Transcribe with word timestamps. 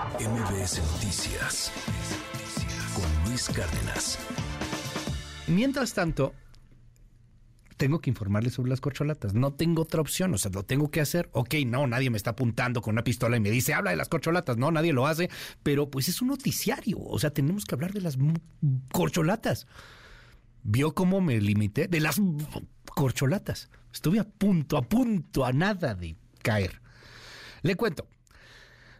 MBS 0.00 0.80
Noticias 0.92 1.70
con 2.94 3.28
Luis 3.28 3.50
Cárdenas. 3.50 4.18
Mientras 5.46 5.92
tanto, 5.92 6.32
tengo 7.76 8.00
que 8.00 8.08
informarles 8.08 8.54
sobre 8.54 8.70
las 8.70 8.80
corcholatas. 8.80 9.34
No 9.34 9.52
tengo 9.52 9.82
otra 9.82 10.00
opción, 10.00 10.32
o 10.32 10.38
sea, 10.38 10.50
lo 10.52 10.62
tengo 10.62 10.90
que 10.90 11.02
hacer. 11.02 11.28
Ok, 11.32 11.54
no, 11.66 11.86
nadie 11.86 12.08
me 12.08 12.16
está 12.16 12.30
apuntando 12.30 12.80
con 12.80 12.94
una 12.94 13.04
pistola 13.04 13.36
y 13.36 13.40
me 13.40 13.50
dice, 13.50 13.74
habla 13.74 13.90
de 13.90 13.98
las 13.98 14.08
corcholatas. 14.08 14.56
No, 14.56 14.70
nadie 14.70 14.94
lo 14.94 15.06
hace, 15.06 15.28
pero 15.62 15.90
pues 15.90 16.08
es 16.08 16.22
un 16.22 16.28
noticiario. 16.28 16.98
O 16.98 17.18
sea, 17.18 17.30
tenemos 17.34 17.66
que 17.66 17.74
hablar 17.74 17.92
de 17.92 18.00
las 18.00 18.16
corcholatas. 18.92 19.66
¿Vio 20.62 20.94
cómo 20.94 21.20
me 21.20 21.38
limité? 21.42 21.88
De 21.88 22.00
las 22.00 22.18
corcholatas. 22.94 23.68
Estuve 23.92 24.18
a 24.18 24.24
punto, 24.24 24.78
a 24.78 24.82
punto, 24.82 25.44
a 25.44 25.52
nada 25.52 25.94
de 25.94 26.16
caer. 26.42 26.80
Le 27.60 27.74
cuento. 27.74 28.08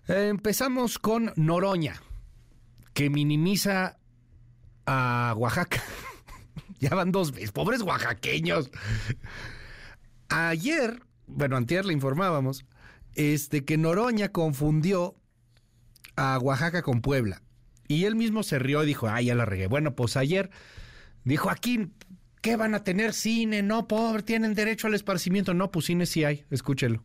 Empezamos 0.07 0.99
con 0.99 1.33
Noroña, 1.37 2.01
que 2.93 3.11
minimiza 3.11 3.99
a 4.87 5.35
Oaxaca. 5.37 5.83
ya 6.81 6.91
van 6.91 7.13
dos 7.13 7.33
veces. 7.33 7.53
Pobres 7.53 7.83
oaxaqueños. 7.83 8.71
Ayer, 10.29 11.03
bueno, 11.27 11.57
antier 11.57 11.85
le 11.85 11.93
informábamos, 11.93 12.65
este, 13.15 13.65
que 13.65 13.77
Noroña 13.77 14.31
confundió 14.31 15.17
a 16.17 16.39
Oaxaca 16.39 16.83
con 16.83 17.01
Puebla. 17.01 17.43
Y 17.89 18.05
él 18.05 18.15
mismo 18.15 18.43
se 18.43 18.59
rió 18.59 18.83
y 18.85 18.87
dijo, 18.87 19.09
ah, 19.09 19.21
ya 19.21 19.35
la 19.35 19.45
regué. 19.45 19.67
Bueno, 19.67 19.97
pues 19.97 20.17
ayer 20.17 20.51
dijo, 21.25 21.51
aquí, 21.51 21.91
¿qué 22.41 22.57
van 22.57 22.75
a 22.75 22.85
tener 22.85 23.13
cine? 23.13 23.63
No, 23.63 23.89
pobre, 23.89 24.23
tienen 24.23 24.55
derecho 24.55 24.87
al 24.87 24.95
esparcimiento. 24.95 25.55
No, 25.55 25.71
pues 25.73 25.87
cine 25.87 26.07
sí 26.07 26.25
hay, 26.25 26.45
escúchelo. 26.51 27.03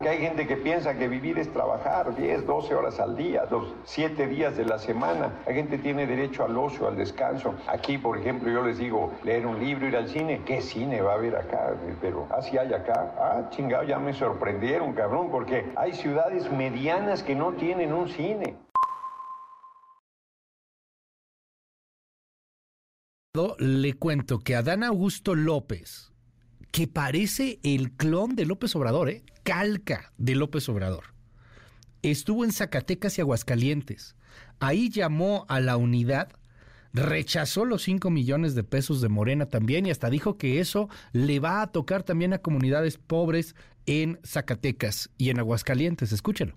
Que 0.00 0.08
hay 0.08 0.18
gente 0.18 0.46
que 0.46 0.56
piensa 0.56 0.98
que 0.98 1.08
vivir 1.08 1.38
es 1.38 1.52
trabajar 1.52 2.16
10, 2.16 2.46
12 2.46 2.74
horas 2.74 2.98
al 2.98 3.16
día, 3.16 3.44
los 3.50 3.72
7 3.84 4.26
días 4.26 4.56
de 4.56 4.64
la 4.64 4.78
semana. 4.78 5.32
La 5.46 5.52
gente 5.54 5.78
tiene 5.78 6.06
derecho 6.06 6.44
al 6.44 6.58
ocio, 6.58 6.88
al 6.88 6.96
descanso. 6.96 7.54
Aquí, 7.68 7.96
por 7.96 8.18
ejemplo, 8.18 8.50
yo 8.50 8.62
les 8.66 8.78
digo, 8.78 9.12
leer 9.22 9.46
un 9.46 9.60
libro, 9.60 9.86
ir 9.86 9.96
al 9.96 10.08
cine. 10.08 10.42
¿Qué 10.44 10.60
cine 10.60 11.00
va 11.00 11.12
a 11.12 11.14
haber 11.14 11.36
acá? 11.36 11.74
Pero 12.00 12.26
así 12.30 12.58
hay 12.58 12.74
acá. 12.74 13.14
Ah, 13.18 13.48
chingado, 13.50 13.84
ya 13.84 13.98
me 13.98 14.12
sorprendieron, 14.12 14.92
cabrón, 14.92 15.30
porque 15.30 15.72
hay 15.76 15.92
ciudades 15.92 16.50
medianas 16.50 17.22
que 17.22 17.34
no 17.34 17.52
tienen 17.52 17.92
un 17.92 18.08
cine. 18.08 18.56
Le 23.58 23.94
cuento 23.94 24.38
que 24.38 24.54
Adán 24.54 24.84
Augusto 24.84 25.34
López, 25.34 26.13
que 26.74 26.88
parece 26.88 27.60
el 27.62 27.92
clon 27.92 28.34
de 28.34 28.46
López 28.46 28.74
Obrador, 28.74 29.08
¿eh? 29.08 29.22
calca 29.44 30.12
de 30.18 30.34
López 30.34 30.68
Obrador. 30.68 31.04
Estuvo 32.02 32.44
en 32.44 32.50
Zacatecas 32.50 33.16
y 33.16 33.20
Aguascalientes. 33.20 34.16
Ahí 34.58 34.90
llamó 34.90 35.46
a 35.48 35.60
la 35.60 35.76
unidad, 35.76 36.32
rechazó 36.92 37.64
los 37.64 37.84
5 37.84 38.10
millones 38.10 38.56
de 38.56 38.64
pesos 38.64 39.00
de 39.00 39.08
Morena 39.08 39.46
también 39.46 39.86
y 39.86 39.92
hasta 39.92 40.10
dijo 40.10 40.36
que 40.36 40.58
eso 40.58 40.88
le 41.12 41.38
va 41.38 41.62
a 41.62 41.70
tocar 41.70 42.02
también 42.02 42.32
a 42.32 42.38
comunidades 42.38 42.98
pobres 42.98 43.54
en 43.86 44.18
Zacatecas 44.24 45.10
y 45.16 45.30
en 45.30 45.38
Aguascalientes. 45.38 46.10
Escúchelo 46.10 46.56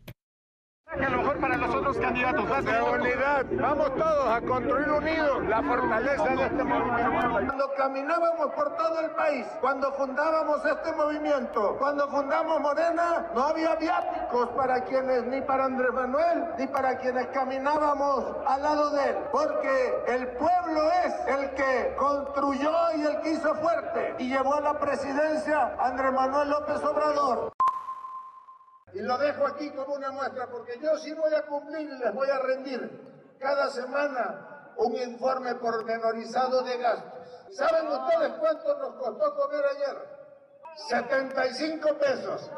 candidatos. 2.21 2.65
De 2.65 2.81
unidad. 2.81 3.45
Vamos 3.51 3.95
todos 3.95 4.29
a 4.29 4.41
construir 4.41 4.89
unidos 4.89 5.45
la 5.47 5.61
fortaleza 5.61 6.23
de 6.23 6.45
este 6.45 6.63
movimiento. 6.63 7.31
Cuando 7.31 7.73
caminábamos 7.77 8.53
por 8.53 8.75
todo 8.75 8.99
el 9.01 9.11
país, 9.11 9.45
cuando 9.61 9.91
fundábamos 9.93 10.65
este 10.65 10.91
movimiento, 10.93 11.75
cuando 11.77 12.07
fundamos 12.09 12.59
Morena, 12.59 13.27
no 13.33 13.43
había 13.43 13.75
viáticos 13.75 14.49
para 14.49 14.83
quienes, 14.83 15.25
ni 15.25 15.41
para 15.41 15.65
Andrés 15.65 15.93
Manuel, 15.93 16.45
ni 16.57 16.67
para 16.67 16.97
quienes 16.97 17.27
caminábamos 17.27 18.25
al 18.47 18.63
lado 18.63 18.89
de 18.91 19.09
él. 19.09 19.17
Porque 19.31 20.03
el 20.07 20.27
pueblo 20.29 20.91
es 21.05 21.13
el 21.27 21.49
que 21.52 21.95
construyó 21.97 22.71
y 22.95 23.02
el 23.02 23.21
que 23.21 23.29
hizo 23.31 23.55
fuerte 23.55 24.15
y 24.19 24.30
llevó 24.30 24.55
a 24.55 24.61
la 24.61 24.80
presidencia 24.80 25.75
Andrés 25.80 26.13
Manuel 26.13 26.49
López 26.49 26.83
Obrador. 26.83 27.53
Y 28.97 29.02
lo 29.02 29.15
dejo 29.19 29.45
aquí 29.45 29.69
como 29.69 29.93
una 29.93 30.09
muestra, 30.09 30.47
porque 30.47 30.80
yo 30.81 30.97
sí 30.97 31.13
voy 31.13 31.31
a 31.31 31.43
cumplir 31.43 31.87
y 31.87 31.97
les 31.99 32.11
voy 32.15 32.27
a 32.31 32.39
rendir 32.39 33.35
cada 33.39 33.69
semana 33.69 34.73
un 34.75 34.95
informe 34.95 35.53
pormenorizado 35.53 36.63
de 36.63 36.77
gastos. 36.80 37.13
¿Saben 37.52 37.87
ustedes 37.89 38.33
cuánto 38.39 38.75
nos 38.80 38.95
costó 38.95 39.36
comer 39.36 39.63
ayer? 39.75 39.97
75 40.89 41.93
pesos. 41.99 42.49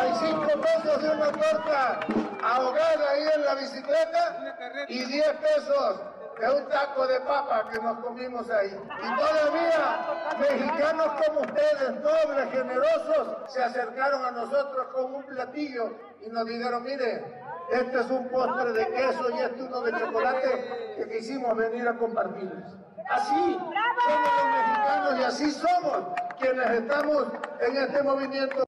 65 0.00 0.60
pesos 0.60 1.02
de 1.02 1.10
una 1.10 1.30
torta 1.30 2.00
ahogada 2.42 3.10
ahí 3.10 3.24
en 3.36 3.44
la 3.44 3.54
bicicleta 3.54 4.56
y 4.88 5.04
10 5.04 5.36
pesos 5.36 6.00
es 6.42 6.50
un 6.50 6.68
taco 6.68 7.06
de 7.06 7.20
papa 7.20 7.68
que 7.70 7.78
nos 7.80 7.98
comimos 7.98 8.50
ahí. 8.50 8.70
Y 8.70 9.16
todavía 9.16 10.38
mexicanos 10.40 11.06
como 11.24 11.40
ustedes, 11.40 12.02
nobles, 12.02 12.50
generosos, 12.50 13.52
se 13.52 13.62
acercaron 13.62 14.24
a 14.24 14.30
nosotros 14.32 14.86
con 14.92 15.14
un 15.14 15.22
platillo 15.24 15.94
y 16.20 16.28
nos 16.30 16.44
dijeron, 16.46 16.82
mire, 16.82 17.24
este 17.70 18.00
es 18.00 18.10
un 18.10 18.28
postre 18.28 18.72
de 18.72 18.86
queso 18.88 19.30
y 19.30 19.38
este 19.38 19.62
uno 19.62 19.80
de 19.82 19.92
chocolate 19.92 20.94
que 20.96 21.16
quisimos 21.16 21.56
venir 21.56 21.86
a 21.86 21.96
compartirles. 21.96 22.64
Así 23.10 23.58
somos 24.04 24.30
los 24.36 24.46
mexicanos 24.46 25.20
y 25.20 25.22
así 25.22 25.50
somos 25.50 25.98
quienes 26.40 26.70
estamos 26.70 27.26
en 27.60 27.76
este 27.76 28.02
movimiento. 28.02 28.64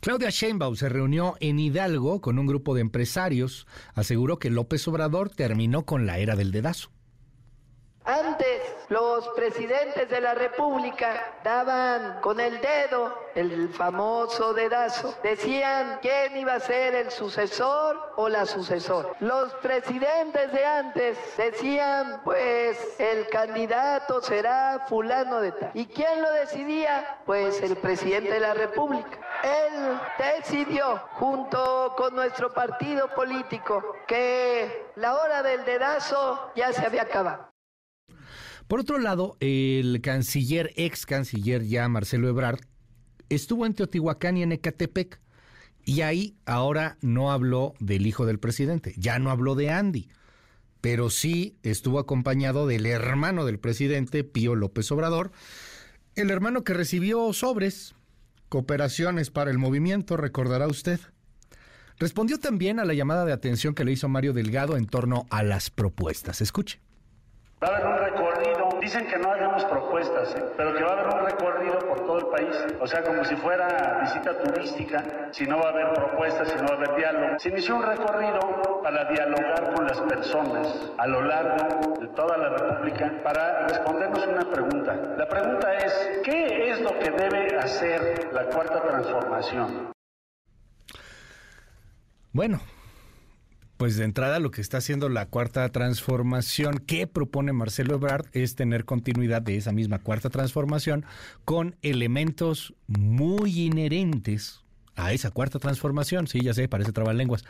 Claudia 0.00 0.30
Sheinbaum 0.30 0.76
se 0.76 0.88
reunió 0.88 1.36
en 1.40 1.58
Hidalgo 1.58 2.20
con 2.20 2.38
un 2.38 2.46
grupo 2.46 2.74
de 2.74 2.80
empresarios. 2.80 3.66
Aseguró 3.94 4.38
que 4.38 4.50
López 4.50 4.86
Obrador 4.88 5.30
terminó 5.30 5.84
con 5.84 6.06
la 6.06 6.18
era 6.18 6.36
del 6.36 6.52
dedazo. 6.52 6.95
Los 8.88 9.28
presidentes 9.30 10.08
de 10.08 10.20
la 10.20 10.34
República 10.34 11.34
daban 11.42 12.20
con 12.20 12.38
el 12.38 12.60
dedo 12.60 13.26
el 13.34 13.68
famoso 13.68 14.54
dedazo. 14.54 15.14
Decían 15.24 15.98
quién 16.00 16.36
iba 16.36 16.54
a 16.54 16.60
ser 16.60 16.94
el 16.94 17.10
sucesor 17.10 18.12
o 18.16 18.28
la 18.28 18.46
sucesora. 18.46 19.08
Los 19.20 19.52
presidentes 19.54 20.52
de 20.52 20.64
antes 20.64 21.18
decían, 21.36 22.20
pues 22.22 22.78
el 23.00 23.28
candidato 23.28 24.22
será 24.22 24.86
fulano 24.88 25.40
de 25.40 25.52
tal. 25.52 25.70
¿Y 25.74 25.86
quién 25.86 26.22
lo 26.22 26.30
decidía? 26.32 27.18
Pues 27.26 27.60
el 27.62 27.76
presidente 27.76 28.32
de 28.32 28.40
la 28.40 28.54
República. 28.54 29.18
Él 29.42 30.00
decidió, 30.18 31.02
junto 31.14 31.94
con 31.96 32.14
nuestro 32.14 32.52
partido 32.52 33.08
político, 33.08 33.96
que 34.06 34.90
la 34.94 35.14
hora 35.14 35.42
del 35.42 35.64
dedazo 35.64 36.52
ya 36.54 36.72
se 36.72 36.86
había 36.86 37.02
acabado. 37.02 37.55
Por 38.68 38.80
otro 38.80 38.98
lado, 38.98 39.36
el 39.40 40.00
canciller, 40.02 40.72
ex 40.76 41.06
canciller 41.06 41.62
ya 41.64 41.88
Marcelo 41.88 42.28
Ebrard, 42.28 42.60
estuvo 43.28 43.64
en 43.64 43.74
Teotihuacán 43.74 44.36
y 44.36 44.42
en 44.42 44.52
Ecatepec. 44.52 45.20
Y 45.84 46.00
ahí 46.00 46.36
ahora 46.46 46.98
no 47.00 47.30
habló 47.30 47.74
del 47.78 48.06
hijo 48.06 48.26
del 48.26 48.40
presidente, 48.40 48.92
ya 48.96 49.20
no 49.20 49.30
habló 49.30 49.54
de 49.54 49.70
Andy, 49.70 50.08
pero 50.80 51.10
sí 51.10 51.56
estuvo 51.62 52.00
acompañado 52.00 52.66
del 52.66 52.86
hermano 52.86 53.44
del 53.44 53.60
presidente, 53.60 54.24
Pío 54.24 54.56
López 54.56 54.90
Obrador, 54.90 55.30
el 56.16 56.32
hermano 56.32 56.64
que 56.64 56.74
recibió 56.74 57.32
sobres, 57.32 57.94
cooperaciones 58.48 59.30
para 59.30 59.52
el 59.52 59.58
movimiento, 59.58 60.16
recordará 60.16 60.66
usted. 60.66 60.98
Respondió 61.98 62.40
también 62.40 62.80
a 62.80 62.84
la 62.84 62.94
llamada 62.94 63.24
de 63.24 63.32
atención 63.32 63.74
que 63.74 63.84
le 63.84 63.92
hizo 63.92 64.08
Mario 64.08 64.32
Delgado 64.32 64.76
en 64.76 64.86
torno 64.86 65.26
a 65.30 65.44
las 65.44 65.70
propuestas. 65.70 66.40
Escuche. 66.40 66.80
Dicen 68.86 69.04
que 69.08 69.18
no 69.18 69.32
hagamos 69.32 69.64
propuestas, 69.64 70.32
¿eh? 70.36 70.44
pero 70.56 70.72
que 70.72 70.84
va 70.84 70.90
a 70.90 70.92
haber 70.92 71.06
un 71.12 71.26
recorrido 71.26 71.78
por 71.88 72.06
todo 72.06 72.18
el 72.18 72.26
país, 72.26 72.76
o 72.80 72.86
sea, 72.86 73.02
como 73.02 73.24
si 73.24 73.34
fuera 73.34 73.98
visita 74.00 74.38
turística, 74.38 75.02
si 75.32 75.44
no 75.44 75.58
va 75.58 75.70
a 75.70 75.72
haber 75.72 75.92
propuestas, 75.92 76.48
si 76.50 76.54
no 76.54 76.68
va 76.68 76.74
a 76.74 76.76
haber 76.76 76.94
diálogo. 76.94 77.38
Se 77.40 77.48
inició 77.48 77.74
un 77.74 77.82
recorrido 77.82 78.80
para 78.84 79.04
dialogar 79.06 79.74
con 79.74 79.86
las 79.86 80.00
personas 80.02 80.92
a 80.98 81.06
lo 81.08 81.20
largo 81.20 81.94
de 81.98 82.06
toda 82.14 82.36
la 82.36 82.48
República 82.50 83.12
para 83.24 83.66
respondernos 83.66 84.24
una 84.24 84.50
pregunta. 84.52 84.94
La 85.18 85.28
pregunta 85.28 85.74
es, 85.74 86.20
¿qué 86.22 86.70
es 86.70 86.80
lo 86.80 86.96
que 86.96 87.10
debe 87.10 87.58
hacer 87.58 88.32
la 88.32 88.44
cuarta 88.44 88.82
transformación? 88.82 89.92
Bueno, 92.32 92.60
pues 93.76 93.96
de 93.96 94.04
entrada 94.04 94.38
lo 94.40 94.50
que 94.50 94.60
está 94.60 94.78
haciendo 94.78 95.08
la 95.08 95.26
cuarta 95.26 95.68
transformación 95.70 96.78
que 96.78 97.06
propone 97.06 97.52
Marcelo 97.52 97.94
Ebrard 97.94 98.26
es 98.32 98.54
tener 98.54 98.84
continuidad 98.84 99.42
de 99.42 99.56
esa 99.56 99.72
misma 99.72 99.98
cuarta 99.98 100.30
transformación 100.30 101.04
con 101.44 101.76
elementos 101.82 102.74
muy 102.86 103.60
inherentes 103.60 104.65
a 104.96 105.12
esa 105.12 105.30
cuarta 105.30 105.58
transformación. 105.58 106.26
Sí, 106.26 106.40
ya 106.40 106.54
sé, 106.54 106.68
parece 106.68 106.92
trabalenguas. 106.92 107.44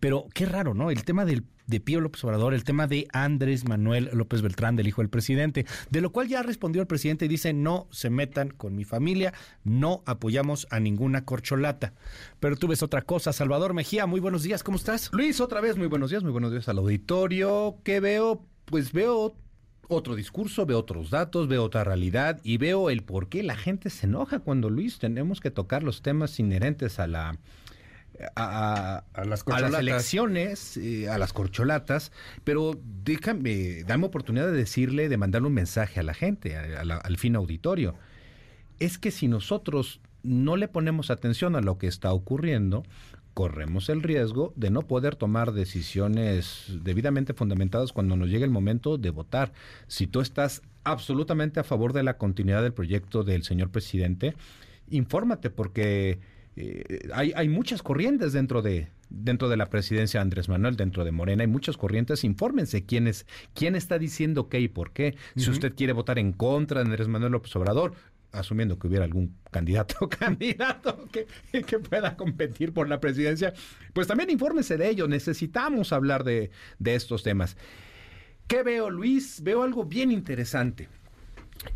Pero 0.00 0.26
qué 0.34 0.46
raro, 0.46 0.74
¿no? 0.74 0.90
El 0.90 1.04
tema 1.04 1.24
del, 1.24 1.44
de 1.66 1.80
Pío 1.80 2.00
López 2.00 2.22
Obrador, 2.24 2.54
el 2.54 2.64
tema 2.64 2.86
de 2.86 3.08
Andrés 3.12 3.66
Manuel 3.66 4.10
López 4.12 4.42
Beltrán, 4.42 4.76
del 4.76 4.88
hijo 4.88 5.00
del 5.00 5.08
presidente, 5.08 5.64
de 5.90 6.00
lo 6.00 6.10
cual 6.10 6.28
ya 6.28 6.42
respondió 6.42 6.82
el 6.82 6.88
presidente 6.88 7.24
y 7.24 7.28
dice, 7.28 7.52
no 7.52 7.86
se 7.90 8.10
metan 8.10 8.50
con 8.50 8.74
mi 8.74 8.84
familia, 8.84 9.32
no 9.64 10.02
apoyamos 10.04 10.66
a 10.70 10.80
ninguna 10.80 11.24
corcholata. 11.24 11.94
Pero 12.40 12.56
tú 12.56 12.68
ves 12.68 12.82
otra 12.82 13.02
cosa. 13.02 13.32
Salvador 13.32 13.74
Mejía, 13.74 14.06
muy 14.06 14.20
buenos 14.20 14.42
días, 14.42 14.62
¿cómo 14.62 14.76
estás? 14.76 15.10
Luis, 15.12 15.40
otra 15.40 15.60
vez, 15.60 15.76
muy 15.76 15.86
buenos 15.86 16.10
días, 16.10 16.22
muy 16.22 16.32
buenos 16.32 16.52
días 16.52 16.68
al 16.68 16.78
auditorio. 16.78 17.78
¿Qué 17.84 18.00
veo? 18.00 18.44
Pues 18.64 18.92
veo 18.92 19.34
otro 19.88 20.14
discurso, 20.14 20.66
veo 20.66 20.78
otros 20.78 21.10
datos, 21.10 21.48
veo 21.48 21.64
otra 21.64 21.82
realidad 21.82 22.40
y 22.42 22.58
veo 22.58 22.90
el 22.90 23.02
por 23.02 23.28
qué 23.28 23.42
la 23.42 23.56
gente 23.56 23.90
se 23.90 24.06
enoja 24.06 24.38
cuando, 24.38 24.70
Luis, 24.70 24.98
tenemos 24.98 25.40
que 25.40 25.50
tocar 25.50 25.82
los 25.82 26.02
temas 26.02 26.38
inherentes 26.38 26.98
a 26.98 27.06
la... 27.06 27.38
A, 28.34 29.04
las, 29.24 29.44
elecciones, 29.78 30.76
eh, 30.76 31.08
a 31.08 31.18
las 31.18 31.32
corcholatas, 31.32 32.10
pero 32.42 32.76
déjame, 33.04 33.84
dame 33.84 34.06
oportunidad 34.06 34.46
de 34.46 34.54
decirle, 34.54 35.08
de 35.08 35.16
mandarle 35.16 35.46
un 35.46 35.54
mensaje 35.54 36.00
a 36.00 36.02
la 36.02 36.14
gente, 36.14 36.56
al 36.56 37.16
fin 37.16 37.36
auditorio. 37.36 37.94
Es 38.80 38.98
que 38.98 39.12
si 39.12 39.28
nosotros 39.28 40.00
no 40.24 40.56
le 40.56 40.66
ponemos 40.66 41.10
atención 41.10 41.54
a 41.54 41.60
lo 41.60 41.78
que 41.78 41.86
está 41.86 42.12
ocurriendo, 42.12 42.82
corremos 43.38 43.88
el 43.88 44.02
riesgo 44.02 44.52
de 44.56 44.68
no 44.68 44.82
poder 44.82 45.14
tomar 45.14 45.52
decisiones 45.52 46.64
debidamente 46.82 47.34
fundamentadas 47.34 47.92
cuando 47.92 48.16
nos 48.16 48.28
llegue 48.28 48.44
el 48.44 48.50
momento 48.50 48.98
de 48.98 49.10
votar. 49.10 49.52
Si 49.86 50.08
tú 50.08 50.20
estás 50.20 50.60
absolutamente 50.82 51.60
a 51.60 51.62
favor 51.62 51.92
de 51.92 52.02
la 52.02 52.18
continuidad 52.18 52.64
del 52.64 52.72
proyecto 52.72 53.22
del 53.22 53.44
señor 53.44 53.70
presidente, 53.70 54.34
infórmate 54.90 55.50
porque 55.50 56.18
eh, 56.56 57.08
hay, 57.14 57.32
hay 57.36 57.48
muchas 57.48 57.80
corrientes 57.80 58.32
dentro 58.32 58.60
de, 58.60 58.88
dentro 59.10 59.48
de 59.48 59.56
la 59.56 59.70
presidencia 59.70 60.18
de 60.18 60.22
Andrés 60.22 60.48
Manuel, 60.48 60.76
dentro 60.76 61.04
de 61.04 61.12
Morena, 61.12 61.42
hay 61.42 61.48
muchas 61.48 61.76
corrientes, 61.76 62.24
infórmense 62.24 62.84
quién 62.84 63.06
es, 63.06 63.26
quién 63.54 63.74
está 63.76 63.98
diciendo 63.98 64.48
qué 64.48 64.60
y 64.60 64.68
por 64.68 64.92
qué. 64.92 65.16
Si 65.36 65.48
usted 65.50 65.74
quiere 65.74 65.92
votar 65.92 66.18
en 66.18 66.32
contra 66.32 66.80
de 66.80 66.86
Andrés 66.86 67.08
Manuel 67.08 67.32
López 67.32 67.54
Obrador, 67.56 67.94
asumiendo 68.32 68.78
que 68.78 68.86
hubiera 68.86 69.04
algún 69.04 69.36
candidato 69.50 69.96
o 70.00 70.08
candidato 70.08 71.08
que, 71.10 71.26
que, 71.62 71.78
pueda 71.78 72.16
competir 72.16 72.72
por 72.72 72.88
la 72.88 73.00
presidencia, 73.00 73.52
pues 73.92 74.06
también 74.06 74.30
infórmese 74.30 74.76
de 74.76 74.88
ello. 74.88 75.08
Necesitamos 75.08 75.92
hablar 75.92 76.24
de, 76.24 76.50
de 76.78 76.94
estos 76.94 77.22
temas. 77.22 77.56
¿Qué 78.46 78.62
veo, 78.62 78.90
Luis? 78.90 79.42
Veo 79.42 79.62
algo 79.62 79.84
bien 79.84 80.10
interesante. 80.10 80.88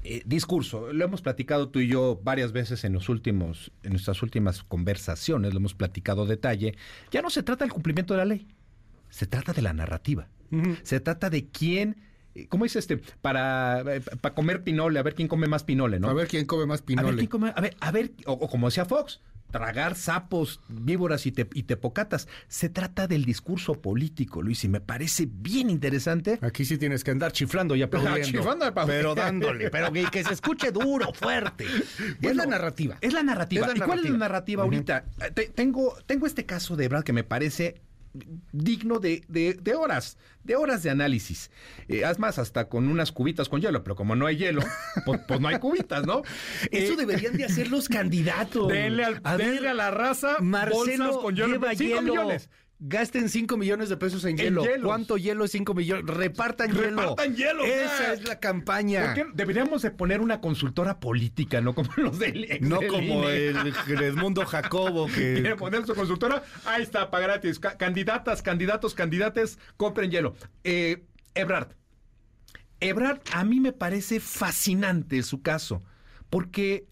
Eh, 0.04 0.22
discurso, 0.24 0.92
lo 0.92 1.04
hemos 1.04 1.22
platicado 1.22 1.68
tú 1.68 1.80
y 1.80 1.88
yo 1.88 2.20
varias 2.22 2.52
veces 2.52 2.84
en 2.84 2.92
los 2.92 3.08
últimos, 3.08 3.72
en 3.82 3.90
nuestras 3.90 4.22
últimas 4.22 4.62
conversaciones, 4.62 5.52
lo 5.52 5.58
hemos 5.58 5.74
platicado 5.74 6.24
detalle. 6.24 6.76
Ya 7.10 7.20
no 7.20 7.30
se 7.30 7.42
trata 7.42 7.64
del 7.64 7.72
cumplimiento 7.72 8.14
de 8.14 8.18
la 8.18 8.24
ley, 8.24 8.46
se 9.10 9.26
trata 9.26 9.52
de 9.52 9.62
la 9.62 9.72
narrativa. 9.72 10.28
Se 10.82 11.00
trata 11.00 11.30
de 11.30 11.48
quién 11.48 11.96
¿Cómo 12.48 12.64
dice 12.64 12.78
este? 12.78 12.98
Para, 13.20 13.80
eh, 13.80 14.00
para 14.20 14.34
comer 14.34 14.62
pinole, 14.62 14.98
a 14.98 15.02
ver 15.02 15.14
quién 15.14 15.28
come 15.28 15.48
más 15.48 15.64
pinole, 15.64 16.00
¿no? 16.00 16.08
A 16.08 16.14
ver 16.14 16.28
quién 16.28 16.46
come 16.46 16.66
más 16.66 16.82
pinole. 16.82 17.08
A 17.08 17.10
ver, 17.10 17.18
quién 17.18 17.28
come, 17.28 17.52
a 17.54 17.60
ver, 17.60 17.76
a 17.80 17.90
ver 17.90 18.12
o, 18.26 18.48
como 18.48 18.68
decía 18.68 18.84
Fox, 18.84 19.20
tragar 19.50 19.94
sapos, 19.94 20.60
víboras 20.68 21.26
y, 21.26 21.32
te, 21.32 21.46
y 21.52 21.64
tepocatas. 21.64 22.26
Se 22.48 22.68
trata 22.68 23.06
del 23.06 23.24
discurso 23.24 23.74
político, 23.80 24.42
Luis, 24.42 24.64
y 24.64 24.68
me 24.68 24.80
parece 24.80 25.28
bien 25.30 25.70
interesante. 25.70 26.38
Aquí 26.40 26.64
sí 26.64 26.78
tienes 26.78 27.04
que 27.04 27.10
andar 27.10 27.32
chiflando 27.32 27.76
y 27.76 27.82
aplaudiendo. 27.82 28.26
chiflando, 28.26 28.72
pero 28.86 29.14
dándole, 29.14 29.70
pero 29.70 29.92
que, 29.92 30.24
se 30.24 30.32
escuche 30.32 30.72
duro, 30.72 31.12
fuerte. 31.12 31.66
es 32.22 32.34
la 32.34 32.46
narrativa. 32.46 32.96
Es 33.00 33.12
la 33.12 33.22
narrativa. 33.22 33.68
¿Y 33.74 33.80
cuál 33.80 34.00
es 34.00 34.10
la 34.10 34.18
narrativa 34.18 34.64
ahorita? 34.64 35.04
tengo, 35.54 35.94
tengo 36.06 36.26
este 36.26 36.46
caso 36.46 36.74
de 36.76 36.88
verdad 36.88 37.04
que 37.04 37.12
me 37.12 37.24
parece 37.24 37.82
digno 38.52 38.98
de, 38.98 39.24
de, 39.28 39.74
horas, 39.74 40.18
de 40.44 40.56
horas 40.56 40.82
de 40.82 40.90
análisis. 40.90 41.50
Eh, 41.88 42.02
más, 42.18 42.38
hasta 42.38 42.68
con 42.68 42.88
unas 42.88 43.12
cubitas 43.12 43.48
con 43.48 43.60
hielo, 43.60 43.82
pero 43.82 43.96
como 43.96 44.14
no 44.16 44.26
hay 44.26 44.36
hielo, 44.36 44.62
pues, 45.06 45.20
pues 45.26 45.40
no 45.40 45.48
hay 45.48 45.58
cubitas, 45.58 46.06
¿no? 46.06 46.22
Eso 46.70 46.92
eh, 46.92 46.96
deberían 46.96 47.36
de 47.36 47.44
hacer 47.44 47.70
los 47.70 47.88
candidatos. 47.88 48.68
Denle, 48.68 49.04
a, 49.04 49.74
la 49.74 49.90
raza 49.90 50.36
Marcelo 50.40 51.20
con 51.20 51.34
hielo. 51.34 51.48
Lleva 51.48 51.72
hielo. 51.72 52.02
millones. 52.02 52.50
Gasten 52.84 53.28
5 53.28 53.56
millones 53.56 53.88
de 53.90 53.96
pesos 53.96 54.24
en, 54.24 54.36
hielo. 54.36 54.64
¿Cuánto 54.82 55.16
hielo 55.16 55.44
es 55.44 55.52
5 55.52 55.72
millones? 55.72 56.04
Repartan, 56.04 56.72
hielo. 56.72 57.00
Repartan 57.00 57.36
hielo. 57.36 57.64
Esa 57.64 58.12
es 58.12 58.26
la 58.26 58.40
campaña. 58.40 59.14
Deberíamos 59.34 59.82
de 59.82 59.92
poner 59.92 60.20
una 60.20 60.40
consultora 60.40 60.98
política, 60.98 61.60
no 61.60 61.76
como 61.76 61.92
los 61.96 62.18
del 62.18 62.58
No 62.60 62.80
como 62.88 63.28
el 63.28 63.72
Edmundo 63.86 64.44
Jacobo 64.44 65.06
que... 65.06 65.34
Quiere 65.42 65.54
poner 65.54 65.86
su 65.86 65.94
consultora. 65.94 66.42
Ahí 66.64 66.82
está, 66.82 67.08
para 67.08 67.28
gratis. 67.28 67.60
candidatas, 67.60 68.42
candidatos, 68.42 68.94
candidates, 68.94 69.60
compren 69.76 70.10
hielo. 70.10 70.34
Eh, 70.64 71.04
Ebrard. 71.36 71.76
Ebrard, 72.80 73.20
a 73.32 73.44
mí 73.44 73.60
me 73.60 73.72
parece 73.72 74.18
fascinante 74.18 75.22
su 75.22 75.40
caso, 75.40 75.84
porque 76.30 76.88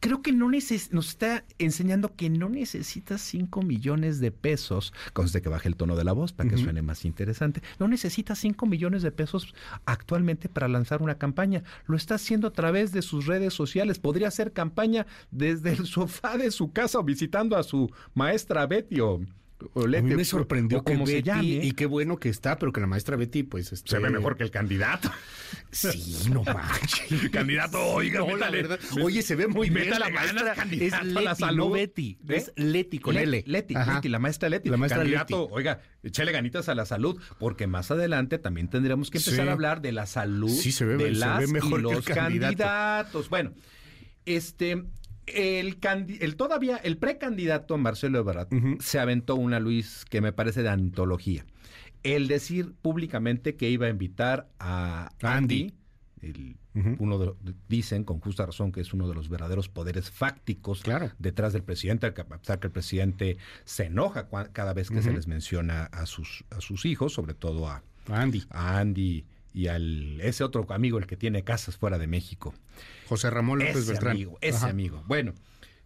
creo 0.00 0.22
que 0.22 0.32
no 0.32 0.50
nos 0.50 0.70
está 1.08 1.44
enseñando 1.58 2.14
que 2.14 2.30
no 2.30 2.48
necesitas 2.48 3.20
5 3.22 3.62
millones 3.62 4.20
de 4.20 4.30
pesos, 4.30 4.92
conste 5.12 5.42
que 5.42 5.48
baje 5.48 5.68
el 5.68 5.76
tono 5.76 5.96
de 5.96 6.04
la 6.04 6.12
voz 6.12 6.32
para 6.32 6.50
que 6.50 6.58
suene 6.58 6.82
más 6.82 7.04
interesante, 7.04 7.62
no 7.78 7.88
necesitas 7.88 8.38
5 8.38 8.66
millones 8.66 9.02
de 9.02 9.12
pesos 9.12 9.54
actualmente 9.84 10.48
para 10.48 10.68
lanzar 10.68 11.02
una 11.02 11.18
campaña, 11.18 11.62
lo 11.86 11.96
está 11.96 12.16
haciendo 12.16 12.48
a 12.48 12.52
través 12.52 12.92
de 12.92 13.02
sus 13.02 13.26
redes 13.26 13.54
sociales, 13.54 13.98
podría 13.98 14.28
hacer 14.28 14.52
campaña 14.52 15.06
desde 15.30 15.72
el 15.72 15.86
sofá 15.86 16.36
de 16.38 16.50
su 16.50 16.72
casa 16.72 16.98
o 16.98 17.04
visitando 17.04 17.56
a 17.56 17.62
su 17.62 17.90
maestra 18.14 18.66
Betty 18.66 19.00
o 19.00 19.20
a 19.74 20.02
mí 20.02 20.14
me 20.14 20.24
sorprendió 20.24 20.82
cómo 20.82 21.06
se 21.06 21.22
llame. 21.22 21.46
y 21.46 21.72
qué 21.72 21.86
bueno 21.86 22.18
que 22.18 22.28
está, 22.28 22.58
pero 22.58 22.72
que 22.72 22.80
la 22.80 22.86
maestra 22.86 23.16
Betty, 23.16 23.42
pues... 23.42 23.72
Este... 23.72 23.90
Se 23.90 23.98
ve 23.98 24.10
mejor 24.10 24.36
que 24.36 24.44
el 24.44 24.50
candidato. 24.50 25.10
Sí, 25.70 26.30
no 26.30 26.42
manches. 26.42 27.28
candidato, 27.32 27.80
oiga, 27.80 28.20
la 28.36 28.50
verdad. 28.50 28.80
Oye, 29.02 29.22
se 29.22 29.36
ve 29.36 29.46
muy 29.46 29.68
bien 29.68 29.90
la 29.90 30.08
maestra. 30.08 30.54
Es 30.72 30.92
Leti, 31.04 31.24
la 31.24 31.34
salud. 31.34 31.56
no 31.66 31.70
Betty. 31.70 32.18
¿Eh? 32.28 32.36
Es 32.36 32.52
Leti 32.56 32.98
con 32.98 33.16
L. 33.16 33.44
Leti, 33.46 33.74
Leti, 33.74 34.08
la 34.08 34.18
maestra 34.18 34.48
Leti. 34.48 34.70
La 34.70 34.76
maestra 34.76 35.00
candidato, 35.00 35.48
oiga, 35.50 35.82
échale 36.02 36.32
ganitas 36.32 36.68
a 36.68 36.74
la 36.74 36.86
salud, 36.86 37.20
porque 37.38 37.66
más 37.66 37.90
adelante 37.90 38.38
también 38.38 38.68
tendremos 38.68 39.10
que 39.10 39.18
empezar 39.18 39.48
a 39.48 39.52
hablar 39.52 39.82
de 39.82 39.92
la 39.92 40.06
salud 40.06 40.48
sí, 40.48 40.72
se 40.72 40.84
ve, 40.84 40.96
de 40.96 41.12
las 41.12 41.40
se 41.40 41.46
ve 41.46 41.52
mejor 41.52 41.80
y 41.80 41.82
los 41.82 42.04
candidatos. 42.04 43.28
Bueno, 43.28 43.52
este, 44.24 44.84
el, 45.26 45.78
el, 46.20 46.36
todavía, 46.36 46.76
el 46.76 46.98
precandidato 46.98 47.76
Marcelo 47.78 48.18
Ebrard 48.18 48.48
se 48.80 48.98
aventó 48.98 49.36
una, 49.36 49.60
Luis, 49.60 50.04
que 50.08 50.20
me 50.20 50.32
parece 50.32 50.62
de 50.62 50.68
antología. 50.68 51.44
El 52.02 52.28
decir 52.28 52.74
públicamente 52.80 53.56
que 53.56 53.68
iba 53.68 53.86
a 53.86 53.90
invitar 53.90 54.48
a 54.58 55.10
Andy, 55.22 55.74
uno 56.98 57.18
de, 57.18 57.32
dicen 57.68 58.04
con 58.04 58.20
justa 58.20 58.46
razón 58.46 58.72
que 58.72 58.80
es 58.80 58.92
uno 58.92 59.08
de 59.08 59.14
los 59.14 59.28
verdaderos 59.28 59.68
poderes 59.68 60.10
fácticos 60.10 60.82
detrás 61.18 61.52
del 61.52 61.62
presidente, 61.62 62.06
a 62.06 62.12
pesar 62.12 62.58
que 62.58 62.66
el 62.66 62.72
presidente 62.72 63.38
se 63.64 63.84
enoja 63.84 64.28
cada 64.52 64.74
vez 64.74 64.90
que 64.90 65.02
se 65.02 65.12
les 65.12 65.26
menciona 65.26 65.84
a 65.84 66.06
sus, 66.06 66.44
a 66.50 66.60
sus 66.60 66.84
hijos, 66.84 67.14
sobre 67.14 67.34
todo 67.34 67.68
a, 67.68 67.82
Andy. 68.08 68.44
A 68.50 68.78
Andy 68.78 69.24
y 69.56 69.68
al 69.68 70.20
ese 70.20 70.44
otro 70.44 70.66
amigo, 70.68 70.98
el 70.98 71.06
que 71.06 71.16
tiene 71.16 71.42
casas 71.42 71.78
fuera 71.78 71.96
de 71.96 72.06
México. 72.06 72.52
José 73.08 73.30
Ramón 73.30 73.60
López 73.60 73.88
ese. 73.88 74.06
Amigo, 74.06 74.36
ese 74.42 74.66
amigo. 74.66 75.02
Bueno, 75.06 75.32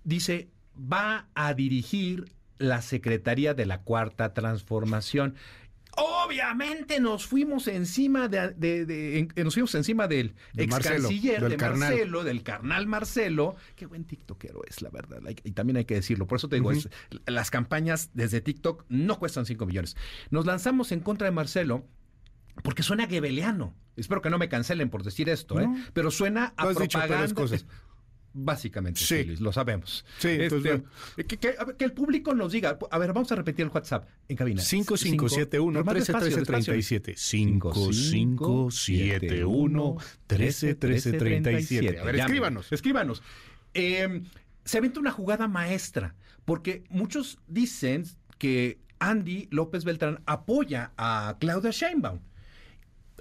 dice, 0.02 0.48
va 0.76 1.28
a 1.36 1.54
dirigir 1.54 2.32
la 2.58 2.82
Secretaría 2.82 3.54
de 3.54 3.66
la 3.66 3.82
Cuarta 3.82 4.34
Transformación. 4.34 5.36
Obviamente 5.96 6.98
nos 6.98 7.26
fuimos 7.26 7.68
encima 7.68 8.26
de, 8.26 9.28
nos 9.36 9.54
fuimos 9.54 9.74
encima 9.76 10.08
del 10.08 10.34
ex 10.56 10.78
canciller 10.80 11.48
de 11.48 11.56
Marcelo, 11.56 12.24
del 12.24 12.42
carnal 12.42 12.88
Marcelo. 12.88 13.54
Qué 13.76 13.86
buen 13.86 14.02
tiktokero 14.02 14.62
es, 14.68 14.82
la 14.82 14.90
verdad. 14.90 15.20
Y 15.44 15.52
también 15.52 15.76
hay 15.76 15.84
que 15.84 15.94
decirlo. 15.94 16.26
Por 16.26 16.38
eso 16.38 16.48
te 16.48 16.56
digo, 16.56 16.72
las 17.26 17.52
campañas 17.52 18.10
desde 18.14 18.40
TikTok 18.40 18.84
no 18.88 19.20
cuestan 19.20 19.46
5 19.46 19.64
millones. 19.64 19.96
Nos 20.30 20.44
lanzamos 20.44 20.90
en 20.90 20.98
contra 20.98 21.26
de 21.26 21.30
Marcelo 21.30 21.84
porque 22.62 22.82
suena 22.82 23.06
gebeliano. 23.06 23.74
Espero 23.96 24.22
que 24.22 24.30
no 24.30 24.38
me 24.38 24.48
cancelen 24.48 24.88
por 24.90 25.02
decir 25.02 25.28
esto, 25.28 25.60
¿eh? 25.60 25.68
Pero 25.92 26.10
suena 26.10 26.54
a 26.56 26.68
propaganda. 26.68 27.34
Cosas. 27.34 27.66
Básicamente, 28.32 29.00
sí. 29.00 29.24
lo 29.40 29.52
sabemos. 29.52 30.04
Sí, 30.18 30.28
este, 30.28 30.84
que, 31.26 31.56
el 31.80 31.92
público 31.92 32.32
nos 32.32 32.52
diga. 32.52 32.78
A 32.90 32.98
ver, 32.98 33.12
vamos 33.12 33.32
a 33.32 33.34
repetir 33.34 33.64
el 33.64 33.72
WhatsApp 33.72 34.08
en 34.28 34.36
cabina. 34.36 34.62
5571 34.62 35.80
131337. 35.80 37.16
5571 37.16 39.96
131337. 40.28 41.98
A 41.98 42.04
ver, 42.04 42.14
escríbanos. 42.16 42.70
Escríbanos. 42.70 43.20
Eh, 43.74 44.22
se 44.64 44.78
aventa 44.78 45.00
una 45.00 45.10
jugada 45.10 45.48
maestra, 45.48 46.14
porque 46.44 46.84
muchos 46.88 47.40
dicen 47.48 48.04
que 48.38 48.78
Andy 49.00 49.48
López 49.50 49.84
Beltrán 49.84 50.22
apoya 50.26 50.92
a 50.96 51.36
Claudia 51.40 51.72
Sheinbaum. 51.72 52.20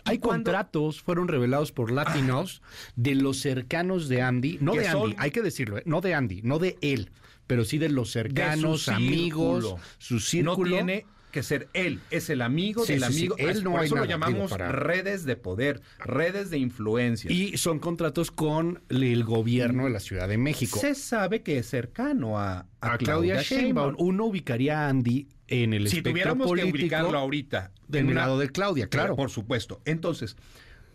Hay 0.10 0.20
contratos, 0.20 1.02
fueron 1.02 1.28
revelados 1.28 1.72
por 1.72 1.92
Latinos, 1.92 2.62
de 2.96 3.16
los 3.16 3.40
cercanos 3.40 4.10
de 4.10 4.22
Andy, 4.22 4.58
no 4.62 4.74
de 4.74 4.88
Andy, 4.88 5.16
hay 5.18 5.32
que 5.32 5.42
decirlo, 5.42 5.78
¿eh? 5.78 5.84
no 5.86 6.02
de 6.02 6.14
Andy, 6.14 6.42
no 6.44 6.60
de 6.60 6.78
él, 6.82 7.10
pero 7.48 7.66
sí 7.66 7.78
de 7.78 7.90
los 7.90 8.12
cercanos, 8.12 8.86
De 8.86 8.92
su 8.92 8.92
amigos, 8.92 9.76
su 9.98 10.20
círculo. 10.20 10.70
No 10.70 10.76
tiene 10.86 11.06
que 11.32 11.44
ser 11.44 11.70
él, 11.74 12.00
es 12.10 12.32
el 12.32 12.42
amigo 12.42 12.84
Sí, 12.88 12.94
del 12.94 13.04
sí, 13.04 13.14
sí, 13.14 13.20
amigo. 13.20 13.36
él 13.38 13.64
no 13.64 13.72
Por 13.72 13.80
hay 13.82 13.86
eso 13.86 13.96
lo 13.96 14.02
nada, 14.02 14.12
llamamos 14.14 14.50
para- 14.50 14.72
redes 14.72 15.26
de 15.26 15.36
poder, 15.36 15.80
redes 16.00 16.50
de 16.50 16.58
influencia. 16.58 17.32
Y 17.32 17.56
son 17.58 17.78
contratos 17.78 18.32
con 18.32 18.82
el 18.90 19.24
gobierno 19.24 19.84
de 19.84 19.92
la 19.92 20.00
Ciudad 20.00 20.28
de 20.28 20.40
México. 20.40 20.80
se 20.80 20.96
sabe 20.96 21.44
que 21.44 21.60
es 21.60 21.68
cercano 21.70 22.40
a, 22.40 22.66
a 22.82 22.94
a 22.94 22.98
Claudia 22.98 23.44
Sheinbaum. 23.44 23.94
Uno 24.00 24.26
ubicaría 24.26 24.86
a 24.86 24.90
Andy 24.90 25.28
en 25.50 25.74
el 25.74 25.84
Si 25.90 25.98
espectro 25.98 26.12
tuviéramos 26.12 26.54
que 26.54 26.64
ubicarlo 26.66 27.18
ahorita 27.18 27.72
del 27.88 28.06
una- 28.08 28.22
lado 28.22 28.40
de 28.40 28.50
Claudia, 28.50 28.88
claro. 28.88 29.16
Por 29.16 29.30
supuesto. 29.30 29.82
Entonces, 29.86 30.36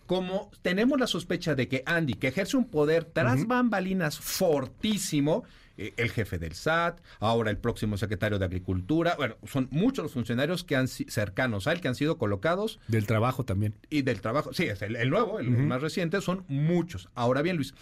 como 0.06 0.50
tenemos 0.62 0.98
la 1.00 1.06
sospecha 1.06 1.54
de 1.54 1.68
que 1.68 1.82
Andy, 1.86 2.14
que 2.14 2.28
ejerce 2.28 2.56
un 2.56 2.66
poder 2.66 3.04
tras 3.04 3.46
bambalinas 3.46 4.18
fortísimo, 4.18 5.44
eh, 5.76 5.92
el 5.96 6.10
jefe 6.10 6.38
del 6.38 6.52
SAT, 6.54 7.00
ahora 7.18 7.50
el 7.50 7.58
próximo 7.58 7.96
secretario 7.96 8.38
de 8.38 8.44
Agricultura, 8.44 9.14
bueno, 9.16 9.36
son 9.44 9.66
muchos 9.72 10.04
los 10.04 10.12
funcionarios 10.12 10.62
que 10.62 10.76
han 10.76 10.86
cercanos 10.88 11.66
a 11.66 11.72
él 11.72 11.80
que 11.80 11.88
han 11.88 11.94
sido 11.96 12.16
colocados 12.18 12.78
Del 12.86 13.06
trabajo 13.06 13.44
también. 13.44 13.74
y 13.90 14.02
del 14.02 14.20
trabajo, 14.20 14.52
sí, 14.52 14.64
es 14.64 14.82
el, 14.82 14.94
el 14.94 15.10
nuevo, 15.10 15.40
el, 15.40 15.46
el 15.46 15.62
más 15.66 15.82
reciente, 15.82 16.20
son 16.20 16.44
muchos. 16.48 17.08
Ahora 17.14 17.42
bien, 17.42 17.56
Luis, 17.56 17.74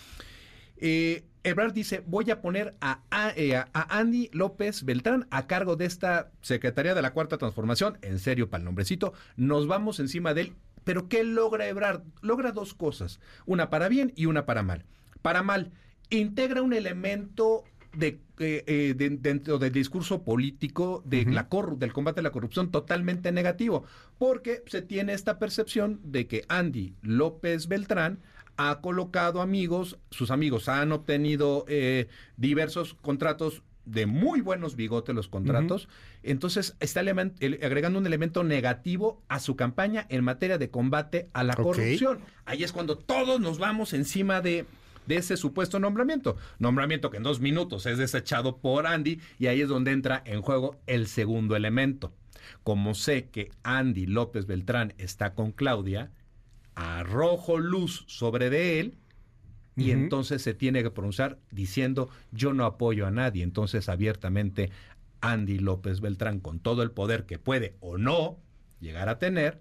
eh, 0.83 1.25
Ebrard 1.45 1.73
dice, 1.73 2.05
voy 2.07 2.31
a 2.31 2.41
poner 2.41 2.75
a, 2.81 3.01
a- 3.11 3.33
eh, 3.35 3.57
a- 3.57 3.69
a 3.73 3.99
Andy 3.99 4.29
López 4.33 4.85
Beltrán 4.85 5.27
a 5.31 5.47
cargo 5.47 5.75
de 5.77 5.87
esta 5.87 6.31
Secretaría 6.41 6.95
de 6.95 7.03
la 7.03 7.13
Cuarta 7.13 7.39
Transformación, 7.39 7.99
en 8.03 8.19
serio, 8.19 8.51
para 8.51 8.61
el 8.61 8.67
nombrecito, 8.67 9.13
nos 9.37 9.67
vamos 9.67 9.99
encima 10.01 10.35
de 10.35 10.41
él. 10.43 10.53
Pero 10.85 11.09
¿qué 11.09 11.25
logra 11.25 11.67
Ebrard? 11.69 12.03
Logra 12.21 12.53
dos 12.53 12.75
cosas, 12.75 13.21
una 13.47 13.71
para 13.71 13.89
bien 13.89 14.13
y 14.17 14.27
una 14.27 14.45
para 14.47 14.63
mal. 14.63 14.85
Para 15.23 15.43
mal, 15.43 15.71
integra 16.11 16.61
un 16.63 16.73
elemento 16.73 17.65
de, 17.97 18.21
eh, 18.39 18.65
eh, 18.67 18.95
de- 18.97 19.11
dentro 19.11 19.59
del 19.59 19.73
discurso 19.73 20.23
político 20.25 21.03
de 21.05 21.25
la 21.27 21.49
corru- 21.49 21.77
del 21.79 21.93
combate 21.93 22.21
a 22.21 22.23
la 22.23 22.31
corrupción 22.33 22.71
totalmente 22.71 23.31
negativo, 23.33 23.85
porque 24.19 24.63
se 24.67 24.83
tiene 24.83 25.13
esta 25.13 25.39
percepción 25.39 26.01
de 26.05 26.27
que 26.27 26.45
Andy 26.49 26.95
López 27.03 27.69
Beltrán 27.69 28.19
ha 28.57 28.81
colocado 28.81 29.41
amigos, 29.41 29.99
sus 30.11 30.31
amigos 30.31 30.69
han 30.69 30.93
obtenido 30.93 31.65
eh, 31.69 32.09
diversos 32.37 32.95
contratos 32.95 33.63
de 33.85 34.07
muy 34.07 34.41
buenos 34.41 34.77
bigotes 34.77 35.13
los 35.15 35.27
contratos, 35.29 35.89
entonces 36.23 36.77
está 36.79 37.01
el- 37.01 37.59
agregando 37.65 37.99
un 37.99 38.07
elemento 38.07 38.45
negativo 38.45 39.21
a 39.29 39.41
su 39.41 39.57
campaña 39.57 40.07
en 40.09 40.23
materia 40.23 40.57
de 40.57 40.71
combate 40.71 41.29
a 41.33 41.43
la 41.43 41.55
corrupción. 41.57 42.21
Ahí 42.45 42.63
es 42.63 42.71
cuando 42.73 42.97
todos 42.97 43.41
nos 43.41 43.59
vamos 43.59 43.93
encima 43.93 44.41
de, 44.41 44.67
de 45.07 45.17
ese 45.17 45.37
supuesto 45.37 45.81
nombramiento. 45.81 46.37
Nombramiento 46.61 47.11
que 47.11 47.17
en 47.17 47.25
dos 47.25 47.41
minutos 47.41 47.87
es 47.87 47.99
desechado 47.99 48.59
por 48.59 48.87
Andy 48.87 49.19
y 49.41 49.47
ahí 49.49 49.63
es 49.63 49.69
donde 49.69 49.91
entra 49.91 50.23
en 50.27 50.43
juego 50.43 50.77
el 50.87 51.09
segundo 51.09 51.57
elemento. 51.57 52.13
Como 52.63 52.95
sé 52.95 53.31
que 53.31 53.51
Andy 53.65 54.07
López 54.07 54.47
Beltrán 54.47 54.95
está 54.99 55.35
con 55.35 55.51
Claudia, 55.51 56.13
arrojo 56.75 57.59
luz 57.59 58.05
sobre 58.07 58.51
de 58.51 58.81
él 58.81 58.99
y 59.77 59.91
entonces 59.91 60.43
se 60.43 60.55
tiene 60.55 60.83
que 60.83 60.91
pronunciar 60.91 61.39
diciendo 61.51 62.11
yo 62.31 62.53
no 62.53 62.65
apoyo 62.65 63.07
a 63.07 63.11
nadie. 63.11 63.43
Entonces 63.43 63.89
abiertamente 63.89 64.71
Andy 65.21 65.59
López 65.59 66.01
Beltrán, 66.01 66.41
con 66.41 66.59
todo 66.59 66.83
el 66.83 66.91
poder 66.91 67.25
que 67.25 67.39
puede 67.39 67.77
o 67.81 67.97
no 67.97 68.39
llegar 68.81 69.09
a 69.09 69.19
tener, 69.19 69.61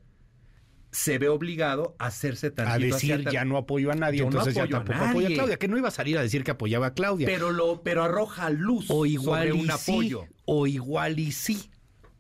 se 0.92 1.18
ve 1.18 1.30
obligado 1.30 1.96
a 2.00 2.08
hacerse 2.08 2.48
A 2.48 2.56
tantito 2.56 2.96
hacia 2.96 3.18
decir 3.18 3.32
ya 3.32 3.46
no 3.46 3.58
apoyo 3.58 3.92
a 3.92 3.96
nadie, 3.96 4.20
Yo 4.20 4.26
no 4.26 4.32
entonces 4.32 4.54
ya 4.54 4.64
apoyo 4.64 4.78
a 4.78 4.84
tampoco 4.84 5.10
apoya 5.10 5.28
a. 5.28 5.32
Claudia, 5.32 5.58
que 5.58 5.68
no 5.68 5.78
iba 5.78 5.88
a 5.88 5.92
salir 5.92 6.18
a 6.18 6.22
decir 6.22 6.44
que 6.44 6.52
apoyaba 6.52 6.88
a 6.88 6.94
Claudia. 6.94 7.28
pero 7.28 7.52
lo 7.52 7.82
pero 7.82 8.04
arroja 8.04 8.50
luz 8.50 8.88
o 8.90 9.06
igual 9.06 9.50
sobre 9.50 9.64
un 9.64 9.72
apoyo. 9.72 10.24
sí, 10.28 10.36
o 10.46 10.68
igual 10.68 11.20
y 11.20 11.32
sí. 11.32 11.70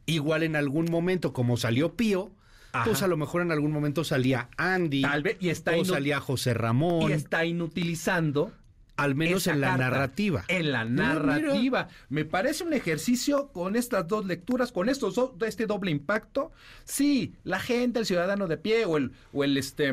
Igual 0.05 0.43
en 0.43 0.55
algún 0.55 0.85
momento, 0.89 1.33
como 1.33 1.57
salió 1.57 1.95
Pío, 1.95 2.31
Ajá. 2.73 2.85
pues 2.85 3.01
a 3.03 3.07
lo 3.07 3.17
mejor 3.17 3.41
en 3.41 3.51
algún 3.51 3.71
momento 3.71 4.03
salía 4.03 4.49
Andy, 4.57 5.01
Tal 5.01 5.23
vez 5.23 5.37
y 5.39 5.49
está 5.49 5.75
o 5.75 5.83
salía 5.85 6.19
José 6.19 6.53
Ramón, 6.53 7.09
y 7.09 7.13
está 7.13 7.43
inutilizando 7.45 8.51
al 8.97 9.15
menos 9.15 9.47
en 9.47 9.61
la 9.61 9.69
carta. 9.69 9.83
narrativa. 9.89 10.43
En 10.47 10.71
la 10.71 10.81
Ah, 10.81 10.85
mira. 10.85 11.13
narrativa. 11.13 11.87
Me 12.09 12.23
parece 12.23 12.63
un 12.63 12.73
ejercicio 12.73 13.47
con 13.51 13.75
estas 13.75 14.07
dos 14.07 14.25
lecturas, 14.25 14.71
con 14.71 14.89
estos 14.89 15.15
do- 15.15 15.35
este 15.47 15.65
doble 15.65 15.89
impacto. 15.91 16.51
Sí, 16.83 17.33
la 17.43 17.59
gente, 17.59 17.99
el 17.99 18.05
ciudadano 18.05 18.47
de 18.47 18.57
pie 18.57 18.85
o 18.85 18.97
el, 18.97 19.11
o 19.33 19.43
el 19.43 19.57
este. 19.57 19.87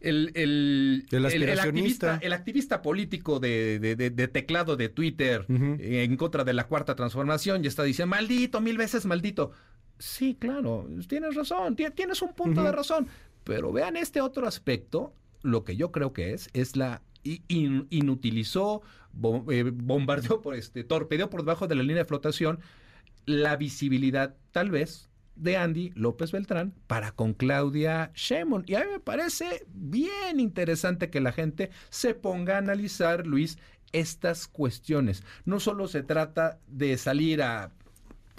El, 0.00 0.32
el, 0.34 1.06
El 1.12 1.24
activista, 1.60 2.18
el 2.22 2.32
activista 2.32 2.82
político 2.82 3.38
de, 3.38 3.78
de- 3.78 3.94
de- 3.96 4.10
de 4.10 4.28
teclado 4.28 4.76
de 4.76 4.88
Twitter 4.88 5.46
en 5.48 6.16
contra 6.16 6.42
de 6.44 6.52
la 6.52 6.66
cuarta 6.66 6.96
transformación 6.96 7.64
y 7.64 7.68
está 7.68 7.84
diciendo 7.84 8.10
maldito, 8.14 8.60
mil 8.60 8.76
veces 8.76 9.06
maldito. 9.06 9.52
Sí, 9.98 10.34
claro, 10.38 10.88
tienes 11.08 11.34
razón, 11.34 11.76
ti- 11.76 11.90
tienes 11.94 12.20
un 12.22 12.32
punto 12.34 12.62
de 12.62 12.72
razón. 12.72 13.06
Pero 13.44 13.72
vean 13.72 13.96
este 13.96 14.20
otro 14.20 14.46
aspecto, 14.46 15.14
lo 15.42 15.64
que 15.64 15.76
yo 15.76 15.90
creo 15.92 16.12
que 16.12 16.32
es, 16.32 16.48
es 16.52 16.76
la 16.76 17.02
in- 17.24 17.86
inutilizó, 17.90 18.82
bom- 19.12 19.44
eh, 19.52 19.64
bombardeó 19.72 20.40
por 20.40 20.54
este, 20.54 20.84
torpedeó 20.84 21.30
por 21.30 21.42
debajo 21.42 21.66
de 21.68 21.74
la 21.76 21.82
línea 21.82 21.98
de 22.02 22.04
flotación 22.04 22.60
la 23.26 23.56
visibilidad, 23.56 24.34
tal 24.50 24.70
vez, 24.70 25.08
de 25.36 25.56
Andy 25.56 25.92
López 25.94 26.30
Beltrán 26.32 26.74
para 26.86 27.12
con 27.12 27.32
Claudia 27.34 28.10
Sheinbaum. 28.14 28.64
Y 28.66 28.74
a 28.74 28.80
mí 28.80 28.86
me 28.92 29.00
parece 29.00 29.64
bien 29.72 30.40
interesante 30.40 31.08
que 31.10 31.20
la 31.20 31.32
gente 31.32 31.70
se 31.90 32.14
ponga 32.14 32.56
a 32.56 32.58
analizar, 32.58 33.26
Luis, 33.26 33.58
estas 33.92 34.46
cuestiones. 34.48 35.22
No 35.44 35.58
solo 35.60 35.86
se 35.88 36.02
trata 36.02 36.58
de 36.66 36.96
salir 36.98 37.42
a 37.42 37.72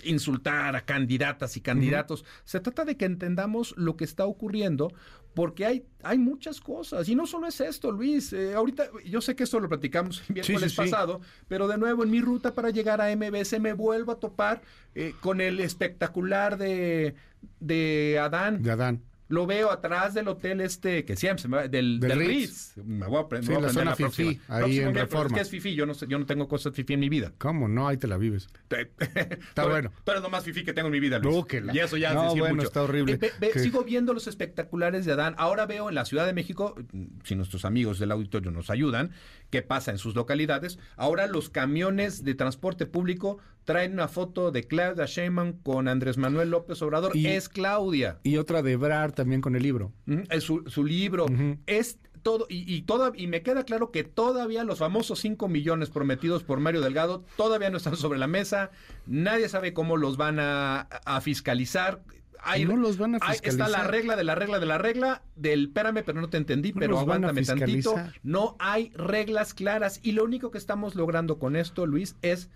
insultar 0.05 0.75
a 0.75 0.81
candidatas 0.81 1.57
y 1.57 1.62
candidatos. 1.62 2.25
Se 2.43 2.60
trata 2.60 2.86
de 2.86 2.98
que 2.98 3.05
entendamos 3.05 3.74
lo 3.77 3.95
que 3.95 4.03
está 4.03 4.25
ocurriendo, 4.25 4.93
porque 5.33 5.65
hay, 5.65 5.86
hay 6.03 6.17
muchas 6.17 6.60
cosas. 6.60 7.07
Y 7.10 7.15
no 7.15 7.25
solo 7.25 7.48
es 7.48 7.60
esto, 7.62 7.91
Luis. 7.91 8.33
Eh, 8.33 8.53
ahorita, 8.53 8.86
yo 9.05 9.22
sé 9.22 9.36
que 9.36 9.43
esto 9.43 9.60
lo 9.60 9.69
platicamos 9.69 10.24
el 10.27 10.36
miércoles 10.36 10.72
sí. 10.72 10.77
pasado, 10.77 11.22
pero 11.48 11.67
de 11.67 11.77
nuevo 11.77 12.03
en 12.03 12.12
mi 12.12 12.22
ruta 12.22 12.53
para 12.53 12.69
llegar 12.69 13.01
a 13.01 13.15
MBS 13.15 13.60
me 13.60 13.74
vuelvo 13.74 14.12
a 14.12 14.19
topar 14.19 14.62
eh, 14.95 15.13
con 15.22 15.41
el 15.41 15.60
espectacular 15.60 16.57
de, 16.57 17.15
de 17.60 18.19
Adán. 18.19 18.62
De 18.62 18.72
Adán. 18.72 19.01
Lo 19.33 19.47
veo 19.47 19.71
atrás 19.71 20.13
del 20.13 20.27
hotel 20.27 20.61
este, 20.61 21.05
que 21.05 21.15
siempre 21.15 21.41
se 21.41 21.47
me 21.47 21.57
va- 21.57 21.67
del, 21.67 21.99
Del 21.99 22.09
del 22.09 22.19
Ritz. 22.19 22.75
Ritz. 22.75 22.85
Me 22.85 23.07
voy 23.07 23.17
a 23.17 23.21
aprender, 23.21 23.47
Sí, 23.47 23.53
voy 23.53 23.57
a 23.57 23.61
la 23.61 23.67
aprender 23.69 23.73
zona 23.73 23.91
la 23.91 23.95
próxima. 23.97 24.29
fifí, 24.31 24.41
ahí 24.47 24.79
en 24.79 24.93
Reforma. 24.93 25.35
¿Qué 25.35 25.41
es 25.41 25.49
fifí? 25.49 25.73
Yo 25.75 25.85
no, 25.87 25.93
sé, 25.95 26.05
yo 26.07 26.19
no 26.19 26.25
tengo 26.27 26.47
cosas 26.47 26.73
fifí 26.73 26.93
en 26.93 26.99
mi 26.99 27.09
vida. 27.09 27.33
¿Cómo 27.39 27.67
no? 27.67 27.87
Ahí 27.87 27.97
te 27.97 28.07
la 28.07 28.17
vives. 28.17 28.47
Está 28.99 29.65
bueno. 29.67 29.91
Tú 30.03 30.11
eres 30.11 30.23
lo 30.23 30.29
más 30.29 30.43
fifí 30.43 30.63
que 30.63 30.73
tengo 30.73 30.87
en 30.87 30.91
mi 30.93 30.99
vida, 30.99 31.19
Luis. 31.19 31.35
No, 31.35 31.45
que 31.45 31.61
la- 31.61 31.73
Y 31.75 31.79
eso 31.79 31.97
ya 31.97 32.09
es 32.09 32.15
No, 32.15 32.23
decir 32.25 32.39
bueno, 32.41 32.55
mucho. 32.55 32.67
está 32.67 32.83
horrible. 32.83 33.13
Eh, 33.13 33.17
ve- 33.17 33.31
ve- 33.39 33.49
Que- 33.51 33.59
Sigo 33.59 33.83
viendo 33.83 34.13
los 34.13 34.27
espectaculares 34.27 35.05
de 35.05 35.13
Adán. 35.13 35.35
Ahora 35.37 35.65
veo 35.65 35.89
en 35.89 35.95
la 35.95 36.05
Ciudad 36.05 36.25
de 36.25 36.33
México, 36.33 36.75
mm, 36.91 37.03
si 37.23 37.35
nuestros 37.35 37.65
amigos 37.65 37.99
del 37.99 38.11
auditorio 38.11 38.51
nos 38.51 38.69
ayudan, 38.69 39.11
qué 39.49 39.61
pasa 39.61 39.91
en 39.91 39.97
sus 39.97 40.15
localidades. 40.15 40.79
Ahora 40.95 41.27
los 41.27 41.49
camiones 41.49 42.23
de 42.23 42.35
transporte 42.35 42.85
público 42.85 43.37
traen 43.65 43.93
una 43.93 44.08
foto 44.08 44.51
de 44.51 44.63
Claudia 44.65 45.05
Sheinbaum 45.05 45.53
con 45.63 45.88
Andrés 45.88 46.17
Manuel 46.17 46.50
López 46.51 46.82
Obrador. 46.82 47.15
Y- 47.15 47.27
es 47.27 47.50
Claudia. 47.50 48.20
Y 48.24 48.38
otra 48.38 48.62
de 48.62 48.75
Brar 48.75 49.12
también 49.13 49.41
con 49.41 49.55
el 49.55 49.63
libro. 49.63 49.91
Es 50.29 50.43
su, 50.43 50.63
su 50.67 50.84
libro. 50.84 51.25
Es 51.65 52.00
todo, 52.22 52.46
y, 52.50 52.74
y, 52.74 52.84
toda- 52.84 53.12
y 53.15 53.27
me 53.27 53.41
queda 53.41 53.63
claro 53.65 53.91
que 53.91 54.03
todavía 54.05 54.63
los 54.63 54.79
famosos 54.79 55.20
5 55.20 55.48
millones 55.50 55.89
prometidos 55.89 56.43
por 56.43 56.60
Mario 56.60 56.82
Delgado 56.82 57.25
todavía 57.36 57.70
no 57.70 57.77
están 57.77 57.96
sobre 57.98 58.17
la 58.20 58.27
mesa. 58.27 58.72
Nadie 59.05 59.50
sabe 59.50 59.74
cómo 59.74 59.98
los 59.98 60.15
van 60.17 60.39
a, 60.39 60.82
a 61.05 61.20
fiscalizar. 61.22 62.01
Hay- 62.46 62.65
No 62.65 62.75
los 62.75 62.98
van 62.98 63.15
a 63.15 63.20
hay- 63.22 63.36
está 63.36 63.51
la 63.51 63.65
fiscalizar. 63.65 63.91
regla 63.91 64.15
de 64.17 64.24
la 64.25 64.36
regla 64.36 64.60
de 64.60 64.65
la 64.65 64.77
regla 64.77 65.22
del 65.36 65.65
espérame, 65.67 66.03
pero 66.05 66.20
no 66.22 66.29
te 66.29 66.38
entendí, 66.38 66.74
No 66.74 66.79
pero 66.79 67.00
aguántame 67.00 67.41
tantito. 67.43 67.65
fiscalizar. 67.91 68.13
No 68.24 68.55
hay 68.60 68.89
reglas 68.96 69.53
claras. 69.53 70.00
Y 70.03 70.12
lo 70.13 70.24
único 70.25 70.51
que 70.51 70.58
estamos 70.58 70.96
logrando 70.96 71.39
con 71.39 71.55
esto, 71.55 71.86
Luis, 71.86 72.15
es 72.22 72.50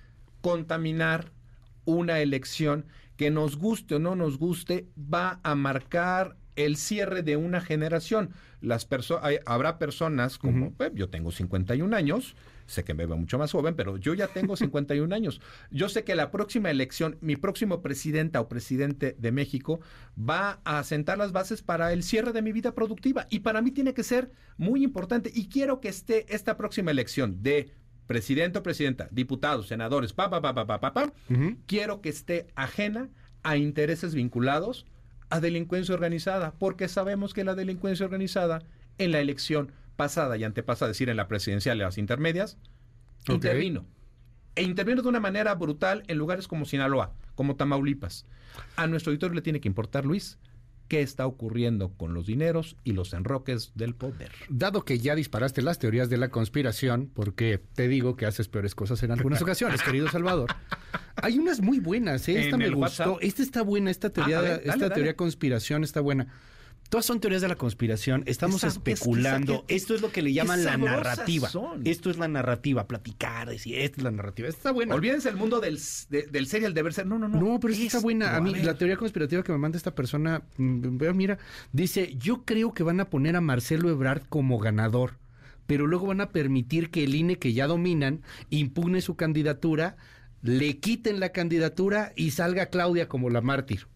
contaminar 0.51 1.31
una 1.83 2.19
elección 2.21 2.85
que 3.17 3.29
nos 3.31 3.57
guste 3.57 3.95
o 3.95 3.99
no 3.99 4.15
nos 4.15 4.37
guste, 4.37 4.87
va 4.97 5.39
a 5.43 5.55
marcar 5.55 6.37
el 6.55 6.77
cierre 6.77 7.21
de 7.21 7.35
una 7.35 7.59
generación. 7.59 8.29
Las 8.61 8.89
perso- 8.89 9.19
hay- 9.21 9.39
habrá 9.45 9.77
personas 9.77 10.37
como, 10.37 10.71
pues, 10.73 10.91
yo 10.95 11.09
tengo 11.09 11.31
51 11.31 11.93
años, 11.93 12.35
sé 12.65 12.83
que 12.85 12.93
me 12.93 13.05
veo 13.05 13.17
mucho 13.17 13.37
más 13.37 13.51
joven, 13.51 13.75
pero 13.75 13.97
yo 13.97 14.13
ya 14.13 14.27
tengo 14.27 14.55
51 14.57 15.13
años. 15.13 15.41
Yo 15.69 15.89
sé 15.89 16.03
que 16.05 16.15
la 16.15 16.31
próxima 16.31 16.71
elección, 16.71 17.17
mi 17.21 17.35
próximo 17.35 17.81
presidenta 17.81 18.39
o 18.39 18.47
presidente 18.47 19.15
de 19.19 19.31
México 19.33 19.81
va 20.17 20.61
a 20.63 20.81
sentar 20.83 21.17
las 21.17 21.31
bases 21.33 21.61
para 21.61 21.91
el 21.91 22.03
cierre 22.03 22.31
de 22.31 22.41
mi 22.41 22.53
vida 22.53 22.73
productiva 22.73 23.27
y 23.29 23.39
para 23.39 23.61
mí 23.61 23.71
tiene 23.71 23.93
que 23.93 24.03
ser 24.03 24.31
muy 24.57 24.81
importante 24.83 25.29
y 25.33 25.49
quiero 25.49 25.81
que 25.81 25.89
esté 25.89 26.25
esta 26.33 26.55
próxima 26.55 26.91
elección 26.91 27.43
de 27.43 27.69
presidente 28.07 28.59
o 28.59 28.63
presidenta, 28.63 29.07
diputados, 29.11 29.67
senadores, 29.67 30.13
pa, 30.13 30.29
pa, 30.29 30.41
pa, 30.41 30.53
pa, 30.53 30.65
pa, 30.65 30.79
pa, 30.79 30.93
pa, 30.93 31.13
Ujú. 31.29 31.57
quiero 31.67 32.01
que 32.01 32.09
esté 32.09 32.47
ajena 32.55 33.09
a 33.43 33.57
intereses 33.57 34.15
vinculados 34.15 34.85
a 35.29 35.41
delincuencia 35.41 35.93
organizada, 35.93 36.53
porque 36.57 36.87
sabemos 36.87 37.33
que 37.33 37.43
la 37.43 37.53
delincuencia 37.53 38.05
organizada 38.05 38.63
en 38.97 39.11
la 39.11 39.19
elección 39.19 39.71
pasada 39.97 40.37
y 40.37 40.43
antepasada, 40.45 40.91
es 40.91 40.95
decir, 40.95 41.09
en 41.09 41.17
la 41.17 41.27
presidencial 41.27 41.77
y 41.77 41.81
las 41.81 41.97
intermedias, 41.97 42.57
intervino. 43.27 43.85
e 44.55 44.63
interviene 44.63 45.01
de 45.01 45.07
una 45.09 45.19
manera 45.19 45.53
brutal 45.55 46.03
en 46.07 46.17
lugares 46.17 46.47
como 46.47 46.65
Sinaloa, 46.65 47.13
como 47.35 47.55
Tamaulipas. 47.57 48.25
A 48.77 48.87
nuestro 48.87 49.11
auditorio 49.11 49.35
le 49.35 49.41
tiene 49.41 49.59
que 49.59 49.67
importar, 49.67 50.05
Luis, 50.05 50.39
qué 50.87 51.01
está 51.01 51.25
ocurriendo 51.27 51.89
con 51.89 52.13
los 52.13 52.25
dineros 52.25 52.75
y 52.83 52.93
los 52.93 53.13
enroques 53.13 53.71
del 53.75 53.93
poder. 53.95 54.31
Dado 54.49 54.83
que 54.85 54.99
ya 54.99 55.15
disparaste 55.15 55.61
las 55.61 55.79
teorías 55.79 56.09
de 56.09 56.17
la 56.17 56.29
conspiración, 56.29 57.09
porque 57.13 57.61
te 57.75 57.87
digo 57.87 58.15
que 58.15 58.25
haces 58.25 58.47
peores 58.47 58.75
cosas 58.75 59.03
en 59.03 59.11
algunas 59.11 59.41
ocasiones, 59.41 59.81
querido 59.81 60.07
Salvador. 60.09 60.55
Hay 61.15 61.39
unas 61.39 61.61
muy 61.61 61.79
buenas, 61.79 62.27
¿eh? 62.29 62.39
esta 62.45 62.57
me 62.57 62.69
gustó, 62.69 62.79
WhatsApp. 63.13 63.17
esta 63.21 63.41
está 63.43 63.61
buena, 63.63 63.89
esta 63.91 64.09
teoría, 64.11 64.37
Ah, 64.37 64.39
a 64.39 64.43
ver, 64.43 64.51
esta 64.59 64.69
dale, 64.71 64.81
dale. 64.81 64.93
teoría 64.95 65.15
conspiración 65.15 65.83
está 65.83 65.99
buena. 66.01 66.27
Todas 66.89 67.05
son 67.05 67.19
teorías 67.19 67.41
de 67.41 67.47
la 67.49 67.55
conspiración, 67.55 68.23
estamos 68.27 68.57
Esa- 68.57 68.67
es 68.67 68.79
que 68.79 68.91
especulando. 68.93 69.65
qué- 69.67 69.75
Esto 69.75 69.93
es 69.93 70.01
lo 70.01 70.11
que 70.11 70.21
le 70.21 70.31
llaman 70.31 70.63
la 70.63 70.77
narrativa. 70.77 71.49
son. 71.49 71.85
Esto 71.85 72.09
es 72.09 72.17
la 72.17 72.27
narrativa, 72.27 72.87
platicar, 72.87 73.49
decir, 73.49 73.77
esta 73.79 73.97
es 73.97 74.03
la 74.03 74.11
narrativa. 74.11 74.47
Esta 74.47 74.59
está 74.59 74.71
buena. 74.71 74.95
Olvídense 74.95 75.27
el 75.29 75.35
mundo 75.35 75.59
del, 75.59 75.79
de- 76.09 76.23
del 76.27 76.47
serial 76.47 76.73
deber 76.73 76.93
ser. 76.93 77.05
No, 77.05 77.19
no, 77.19 77.27
no. 77.27 77.39
No, 77.41 77.59
pero 77.59 77.73
esta 77.73 77.85
está 77.85 77.99
buena. 77.99 78.35
A 78.35 78.41
mí, 78.41 78.53
la 78.55 78.75
teoría 78.77 78.95
conspirativa 78.95 79.43
que 79.43 79.51
me 79.51 79.57
manda 79.57 79.77
esta 79.77 79.93
persona, 79.95 80.43
mm, 80.57 80.97
mira, 81.13 81.37
dice, 81.73 82.15
yo 82.17 82.43
creo 82.45 82.73
que 82.73 82.83
van 82.83 82.99
a 83.01 83.09
poner 83.09 83.35
a 83.35 83.41
Marcelo 83.41 83.89
Ebrard 83.89 84.23
como 84.29 84.57
ganador, 84.57 85.17
pero 85.65 85.87
luego 85.87 86.07
van 86.07 86.21
a 86.21 86.29
permitir 86.29 86.89
que 86.89 87.03
el 87.03 87.15
INE, 87.15 87.37
que 87.37 87.51
ya 87.53 87.67
dominan, 87.67 88.21
impugne 88.49 89.01
su 89.01 89.15
candidatura, 89.17 89.97
le 90.41 90.77
quiten 90.77 91.19
la 91.19 91.29
candidatura 91.33 92.13
y 92.15 92.31
salga 92.31 92.67
Claudia 92.67 93.09
como 93.09 93.29
la 93.29 93.41
mártir. 93.41 93.87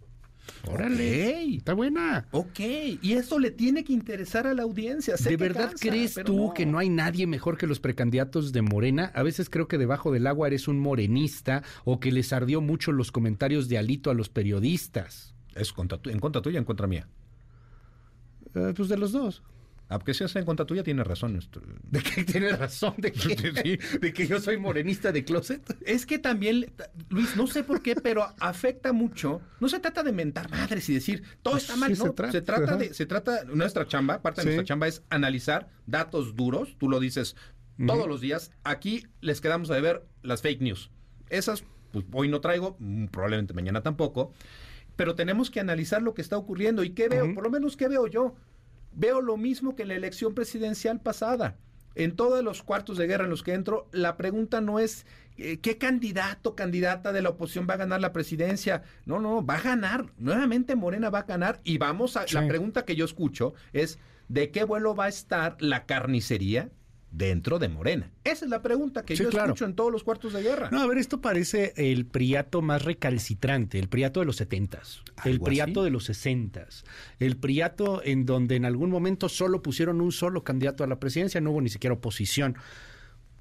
Órale, 0.68 1.28
Ok. 1.48 1.54
está 1.58 1.74
buena. 1.74 2.28
Ok, 2.32 2.60
y 3.02 3.14
eso 3.14 3.40
le 3.40 3.52
tiene 3.52 3.84
que 3.84 3.94
interesar 3.94 4.46
a 4.48 4.54
la 4.54 4.64
audiencia. 4.64 5.18
Sé 5.18 5.30
¿De 5.32 5.38
verdad 5.38 5.70
cansa, 5.70 5.90
crees 5.90 6.16
tú 6.26 6.54
que 6.54 6.66
no 6.66 6.78
hay 6.78 6.90
nadie 6.90 7.26
mejor 7.28 7.58
que 7.58 7.68
los 7.68 7.80
precandidatos 7.80 8.52
de 8.52 8.62
Morena? 8.62 9.12
A 9.16 9.24
veces 9.24 9.50
creo 9.50 9.68
que 9.68 9.78
debajo 9.78 10.12
del 10.12 10.28
agua 10.28 10.48
eres 10.48 10.68
un 10.68 10.80
morenista 10.80 11.64
o 11.84 12.00
que 12.00 12.12
les 12.12 12.32
ardió 12.34 12.62
mucho 12.62 12.92
los 12.92 13.12
comentarios 13.12 13.70
de 13.70 13.78
Alito 13.78 14.12
a 14.12 14.14
los 14.14 14.30
periodistas. 14.30 15.34
Es 15.56 15.74
contra 15.74 15.98
tu- 15.98 16.10
en 16.10 16.20
contra 16.20 16.42
tuya, 16.42 16.60
en 16.60 16.66
contra 16.66 16.88
mía. 16.88 17.08
Eh, 18.54 18.74
pues 18.76 18.90
de 18.90 18.98
los 18.98 19.12
dos. 19.12 19.42
Aunque 19.92 20.14
si 20.14 20.24
es 20.24 20.34
en 20.38 20.46
contra 20.46 20.66
tuya, 20.66 20.84
tiene 20.84 21.04
razón. 21.04 21.38
¿De 21.84 22.00
que 22.02 22.24
tienes 22.24 22.58
razón? 22.58 22.94
¿De 22.98 23.12
que, 23.12 23.78
¿De 24.02 24.14
que 24.14 24.26
yo 24.26 24.40
soy 24.40 24.58
morenista 24.58 25.12
de 25.12 25.26
closet? 25.26 25.62
Es 25.86 26.06
que 26.06 26.18
también, 26.18 26.72
Luis, 27.10 27.36
no 27.36 27.46
sé 27.46 27.64
por 27.66 27.82
qué, 27.82 27.96
pero 27.96 28.26
afecta 28.40 28.94
mucho. 28.94 29.42
No 29.60 29.68
se 29.68 29.80
trata 29.80 30.02
de 30.02 30.14
mentar 30.14 30.50
madres 30.50 30.88
y 30.88 30.94
decir 30.94 31.24
todo 31.42 31.58
está 31.58 31.76
mal, 31.76 31.90
Sí, 31.90 31.98
se 31.98 32.06
no. 32.06 32.14
trata, 32.14 32.32
Se 32.32 32.42
trata 32.42 32.78
de, 32.78 32.94
se 32.94 33.06
trata, 33.06 33.44
nuestra 33.44 33.86
chamba, 33.86 34.22
parte 34.22 34.40
de 34.40 34.44
Sí. 34.44 34.48
nuestra 34.56 34.64
chamba 34.66 34.88
es 34.88 35.04
analizar 35.10 35.68
datos 35.88 36.38
duros. 36.38 36.78
Tú 36.78 36.88
lo 36.88 37.02
dices 37.02 37.36
todos 37.86 38.08
los 38.08 38.22
días. 38.22 38.52
Aquí 38.64 39.08
les 39.20 39.42
quedamos 39.42 39.72
a 39.72 39.80
ver 39.82 40.06
las 40.24 40.42
fake 40.42 40.62
news. 40.62 40.90
Esas, 41.30 41.66
pues 41.92 42.06
hoy 42.14 42.30
no 42.30 42.40
traigo, 42.40 42.78
mm, 42.80 43.08
probablemente 43.08 43.54
mañana 43.54 43.82
tampoco. 43.84 44.32
Pero 44.96 45.16
tenemos 45.16 45.50
que 45.52 45.60
analizar 45.60 46.02
lo 46.02 46.14
que 46.14 46.22
está 46.22 46.38
ocurriendo. 46.38 46.84
¿Y 46.86 46.92
qué 46.92 47.10
veo? 47.10 47.34
Por 47.34 47.44
lo 47.44 47.50
menos, 47.50 47.76
¿qué 47.76 47.90
veo 47.90 48.08
yo? 48.08 48.36
Veo 48.94 49.22
lo 49.22 49.38
mismo 49.38 49.76
que 49.76 49.84
en 49.84 49.90
la 49.90 49.96
elección 49.96 50.34
presidencial 50.34 51.00
pasada. 51.00 51.58
En 51.96 52.16
todos 52.16 52.44
los 52.44 52.64
cuartos 52.64 52.98
de 52.98 53.08
guerra 53.08 53.26
en 53.26 53.30
los 53.30 53.44
que 53.44 53.54
entro, 53.54 53.88
la 53.92 54.16
pregunta 54.16 54.62
no 54.62 54.80
es 54.80 55.06
eh, 55.38 55.60
qué 55.60 55.78
candidato, 55.78 56.56
candidata 56.56 57.12
de 57.12 57.22
la 57.22 57.30
oposición 57.30 57.68
va 57.70 57.74
a 57.74 57.78
ganar 57.78 58.00
la 58.00 58.14
presidencia. 58.14 58.84
No, 59.06 59.20
no, 59.20 59.46
va 59.46 59.56
a 59.56 59.62
ganar. 59.62 60.06
Nuevamente 60.18 60.76
Morena 60.76 61.10
va 61.10 61.20
a 61.20 61.24
ganar. 61.24 61.60
Y 61.64 61.78
vamos 61.78 62.16
a. 62.16 62.26
La 62.32 62.48
pregunta 62.48 62.86
que 62.86 62.96
yo 62.96 63.06
escucho 63.06 63.54
es: 63.74 64.00
¿de 64.30 64.52
qué 64.52 64.64
vuelo 64.64 64.96
va 64.96 65.06
a 65.06 65.10
estar 65.10 65.58
la 65.60 65.86
carnicería 65.86 66.70
dentro 67.12 67.60
de 67.60 67.68
Morena? 67.70 68.10
Esa 68.24 68.46
es 68.46 68.52
la 68.52 68.62
pregunta 68.62 69.04
que 69.04 69.16
Sí, 69.16 69.24
yo 69.24 69.30
claro. 69.30 69.48
escucho 69.48 69.66
en 69.66 69.76
todos 69.76 69.92
los 69.92 70.04
cuartos 70.04 70.34
de 70.34 70.42
guerra. 70.42 70.70
No, 70.72 70.82
a 70.82 70.88
ver, 70.88 70.98
esto 70.98 71.20
parece 71.22 71.74
el 71.76 72.06
priato 72.06 72.62
más 72.62 72.84
recalcitrante, 72.84 73.78
el 73.80 73.90
priato 73.90 74.20
de 74.22 74.26
los 74.26 74.38
setentas, 74.38 75.02
el 75.26 75.34
¿Algo 75.34 75.46
priato 75.46 75.82
así? 75.82 75.86
de 75.86 75.92
los 75.92 76.06
sesentas, 76.06 76.86
el 77.20 77.38
priato 77.38 78.02
en 78.04 78.26
donde 78.26 78.56
en 78.56 78.66
algún 78.66 78.90
momento 78.90 79.28
solo 79.30 79.62
pusieron 79.62 80.00
un 80.02 80.12
solo 80.12 80.44
candidato 80.44 80.84
a 80.84 80.88
la 80.88 81.00
presidencia, 81.00 81.42
no 81.42 81.52
hubo 81.52 81.62
ni 81.62 81.70
siquiera 81.70 81.94
oposición, 81.96 82.56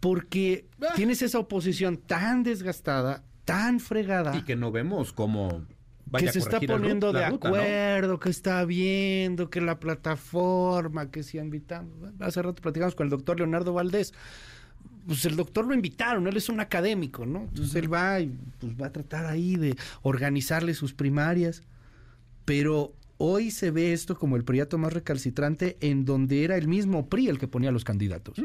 porque 0.01 0.67
Ah. 0.81 0.93
tienes 0.97 1.23
esa 1.23 1.39
oposición 1.39 1.99
tan 1.99 2.43
desgastada, 2.43 3.23
tan 3.45 3.81
fregada. 3.81 4.37
Y 4.37 4.43
que 4.43 4.57
no 4.57 4.71
vemos 4.73 5.13
que 6.19 6.33
se 6.33 6.39
está 6.39 6.61
poniendo 6.61 7.13
de 7.13 7.25
acuerdo 7.25 8.19
que 8.19 8.31
está 8.31 8.65
viendo, 8.65 9.51
que 9.51 9.61
la 9.61 9.79
plataforma, 9.79 11.11
que 11.11 11.23
se 11.23 11.39
ha 11.39 11.43
invitado. 11.43 11.87
Hace 12.21 12.43
rato 12.43 12.61
platicamos 12.63 12.95
con 12.95 13.07
el 13.07 13.11
doctor 13.11 13.39
Leonardo 13.39 13.73
Valdés. 13.73 14.13
Pues 15.07 15.25
el 15.25 15.37
doctor 15.37 15.67
lo 15.67 15.75
invitaron, 15.75 16.27
él 16.27 16.37
es 16.37 16.49
un 16.49 16.61
académico, 16.61 17.27
¿no? 17.27 17.41
Entonces 17.41 17.75
él 17.75 17.93
va 17.93 18.21
y 18.21 18.39
pues 18.59 18.75
va 18.81 18.87
a 18.87 18.93
tratar 18.93 19.27
ahí 19.27 19.57
de 19.57 19.77
organizarle 20.03 20.75
sus 20.75 20.93
primarias. 20.93 21.63
Pero 22.45 22.93
hoy 23.23 23.51
se 23.51 23.71
ve 23.71 23.93
esto 23.93 24.17
como 24.17 24.37
el 24.37 24.45
priato 24.45 24.79
más 24.79 24.95
recalcitrante 24.95 25.77
en 25.83 26.07
donde 26.07 26.43
era 26.43 26.57
el 26.57 26.69
mismo 26.69 27.07
PRI 27.11 27.29
el 27.29 27.39
que 27.39 27.47
ponía 27.49 27.71
los 27.71 27.85
candidatos. 27.85 28.37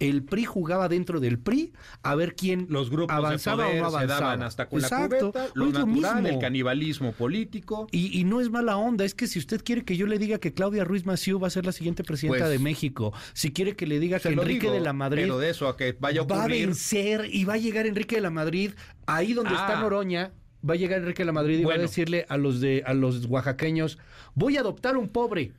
El 0.00 0.24
PRI 0.24 0.44
jugaba 0.44 0.88
dentro 0.88 1.20
del 1.20 1.38
PRI 1.38 1.72
a 2.02 2.16
ver 2.16 2.34
quién 2.34 2.66
Los 2.68 2.90
grupos 2.90 3.14
avanzaba 3.14 3.64
de 3.66 3.70
poder 3.70 3.80
o 3.80 3.84
no 3.84 3.90
se 3.90 3.96
avanzaba. 3.96 4.20
daban 4.20 4.42
hasta 4.42 4.68
con 4.68 4.80
Exacto, 4.80 5.26
la 5.34 5.48
cubeta, 5.48 5.48
lo 5.54 5.86
mismo. 5.86 6.26
el 6.28 6.38
canibalismo 6.40 7.12
político. 7.12 7.86
Y, 7.92 8.18
y 8.18 8.24
no 8.24 8.40
es 8.40 8.50
mala 8.50 8.76
onda, 8.76 9.04
es 9.04 9.14
que 9.14 9.28
si 9.28 9.38
usted 9.38 9.62
quiere 9.64 9.84
que 9.84 9.96
yo 9.96 10.06
le 10.08 10.18
diga 10.18 10.38
que 10.38 10.52
Claudia 10.52 10.82
Ruiz 10.84 11.06
Massieu 11.06 11.38
va 11.38 11.46
a 11.46 11.50
ser 11.50 11.64
la 11.64 11.72
siguiente 11.72 12.02
presidenta 12.02 12.46
Pues, 12.46 12.50
de 12.50 12.58
México, 12.58 13.12
si 13.34 13.52
quiere 13.52 13.76
que 13.76 13.86
le 13.86 14.00
diga 14.00 14.16
que 14.18 14.24
Se 14.24 14.32
Enrique 14.34 14.62
digo, 14.62 14.72
de 14.72 14.80
la 14.80 14.92
Madrid 14.92 15.22
Pero 15.22 15.38
de 15.38 15.50
eso 15.50 15.68
a 15.68 15.76
que 15.76 15.96
vaya 16.00 16.22
a 16.22 16.24
va 16.24 16.44
a 16.44 16.48
vencer 16.48 17.28
y 17.32 17.44
va 17.44 17.54
a 17.54 17.58
llegar 17.58 17.86
Enrique 17.86 18.16
de 18.16 18.20
la 18.22 18.30
Madrid, 18.30 18.72
ahí 19.06 19.32
donde 19.32 19.52
Ah. 19.54 19.66
está 19.68 19.80
Noroña, 19.80 20.32
va 20.68 20.74
a 20.74 20.76
llegar 20.76 21.00
Enrique 21.00 21.22
de 21.22 21.26
la 21.26 21.32
Madrid 21.32 21.58
y 21.60 21.64
va 21.64 21.74
a 21.74 21.78
decirle 21.78 22.26
a 22.28 22.36
los 22.36 22.60
de 22.60 22.82
a 22.86 22.94
los 22.94 23.26
oaxaqueños, 23.26 23.98
voy 24.34 24.56
a 24.56 24.60
adoptar 24.60 24.96
un 24.96 25.08
pobre. 25.08 25.52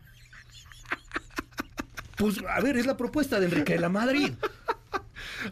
Pues 2.17 2.37
a 2.49 2.61
ver, 2.61 2.77
es 2.77 2.85
la 2.85 2.95
propuesta 2.97 3.39
de 3.39 3.47
Enrique 3.47 3.73
de 3.73 3.79
la 3.79 3.89
Madrid. 3.89 4.31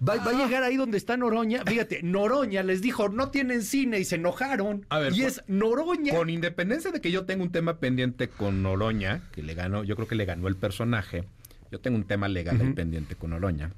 Va, 0.08 0.16
va 0.16 0.32
a 0.32 0.34
llegar 0.46 0.64
ahí 0.64 0.76
donde 0.78 0.98
está 0.98 1.18
Noroña. 1.18 1.64
Fíjate, 1.68 2.02
Noroña 2.04 2.64
les 2.64 2.82
dijo, 2.82 3.10
no 3.10 3.30
tienen 3.30 3.62
cine 3.62 4.00
y 4.00 4.06
se 4.06 4.16
enojaron. 4.16 4.86
A 4.90 5.00
ver, 5.00 5.14
y 5.14 5.18
con- 5.20 5.28
es 5.28 5.44
Noroña. 5.48 6.16
Con 6.16 6.30
independencia 6.30 6.92
de 6.92 7.00
que 7.02 7.12
yo 7.12 7.26
tengo 7.26 7.44
un 7.44 7.52
tema 7.52 7.80
pendiente 7.80 8.28
con 8.30 8.64
Noroña, 8.64 9.22
que 9.34 9.44
le 9.44 9.54
ganó, 9.54 9.84
yo 9.84 9.96
creo 9.96 10.08
que 10.08 10.16
le 10.16 10.26
ganó 10.26 10.48
el 10.48 10.56
personaje. 10.56 11.26
Yo 11.70 11.80
tengo 11.80 11.98
un 11.98 12.06
tema 12.06 12.28
legal 12.28 12.74
pendiente 12.76 13.16
con 13.16 13.32
Noroña. 13.32 13.72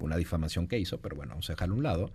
Una 0.00 0.16
difamación 0.16 0.68
que 0.68 0.78
hizo, 0.78 0.98
pero 0.98 1.16
bueno, 1.16 1.30
vamos 1.30 1.48
a 1.48 1.54
dejarlo 1.54 1.74
a 1.74 1.78
un 1.78 1.82
lado. 1.82 2.12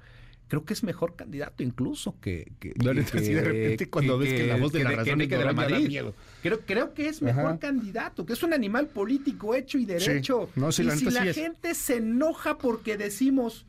Creo 0.50 0.66
que 0.66 0.74
es 0.74 0.84
mejor 0.84 1.16
candidato 1.16 1.64
incluso 1.64 2.16
que... 2.20 2.52
que 2.60 2.74
La 2.84 2.94
neta, 2.94 3.20
sí, 3.20 3.34
de 3.34 3.42
repente 3.42 3.90
cuando 3.90 4.18
ves 4.18 4.34
que 4.34 4.48
la 4.48 4.58
voz 4.58 4.74
de 4.74 4.84
la 4.84 4.92
razón 4.92 5.22
es 5.22 5.30
de 5.30 5.38
la 5.46 5.54
Madrid. 5.54 5.88
miedo. 5.88 6.14
Creo, 6.42 6.60
creo 6.62 6.94
que 6.94 7.08
es 7.08 7.22
mejor 7.22 7.46
Ajá. 7.46 7.60
candidato, 7.60 8.26
que 8.26 8.34
es 8.34 8.44
un 8.44 8.54
animal 8.54 8.88
político 8.88 9.56
hecho 9.56 9.78
y 9.78 9.86
derecho. 9.86 10.50
No, 10.56 10.72
sí, 10.72 10.82
y 10.82 10.86
la 10.86 10.96
si 10.98 11.06
la 11.06 11.22
sí 11.22 11.28
es. 11.30 11.36
gente 11.36 11.76
se 11.76 11.98
enoja 11.98 12.58
porque 12.58 12.98
decimos 12.98 13.66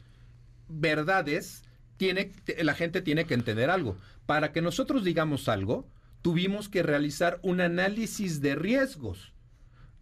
verdades, 0.69 1.63
tiene, 1.97 2.33
la 2.63 2.75
gente 2.75 3.03
tiene 3.03 3.27
que 3.27 3.35
entender 3.35 3.71
algo. 3.71 3.97
Para 4.27 4.53
que 4.53 4.63
nosotros 4.63 5.05
digamos 5.05 5.49
algo, 5.49 5.87
tuvimos 6.23 6.69
que 6.69 6.83
realizar 6.83 7.39
un 7.43 7.61
análisis 7.61 8.41
de 8.41 8.55
riesgos. 8.55 9.33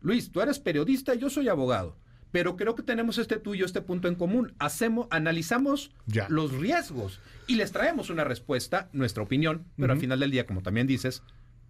Luis, 0.01 0.31
tú 0.31 0.41
eres 0.41 0.59
periodista, 0.61 1.15
yo 1.15 1.29
soy 1.29 1.49
abogado. 1.49 1.97
Pero 2.31 2.57
creo 2.57 2.75
que 2.75 2.83
tenemos 2.83 3.17
este 3.19 3.37
tuyo, 3.39 3.65
este 3.65 3.81
punto 3.81 4.07
en 4.09 4.15
común. 4.15 4.53
Hacemos, 4.59 5.07
analizamos 5.11 5.91
Ya. 6.07 6.27
los 6.29 6.53
riesgos 6.53 7.21
y 7.47 7.55
les 7.57 7.73
traemos 7.73 8.11
una 8.11 8.25
respuesta, 8.25 8.89
nuestra 8.93 9.23
opinión, 9.23 9.65
pero 9.79 9.93
al 9.95 9.99
final 9.99 10.21
del 10.21 10.31
día, 10.31 10.47
como 10.47 10.63
también 10.63 10.87
dices, 10.87 11.23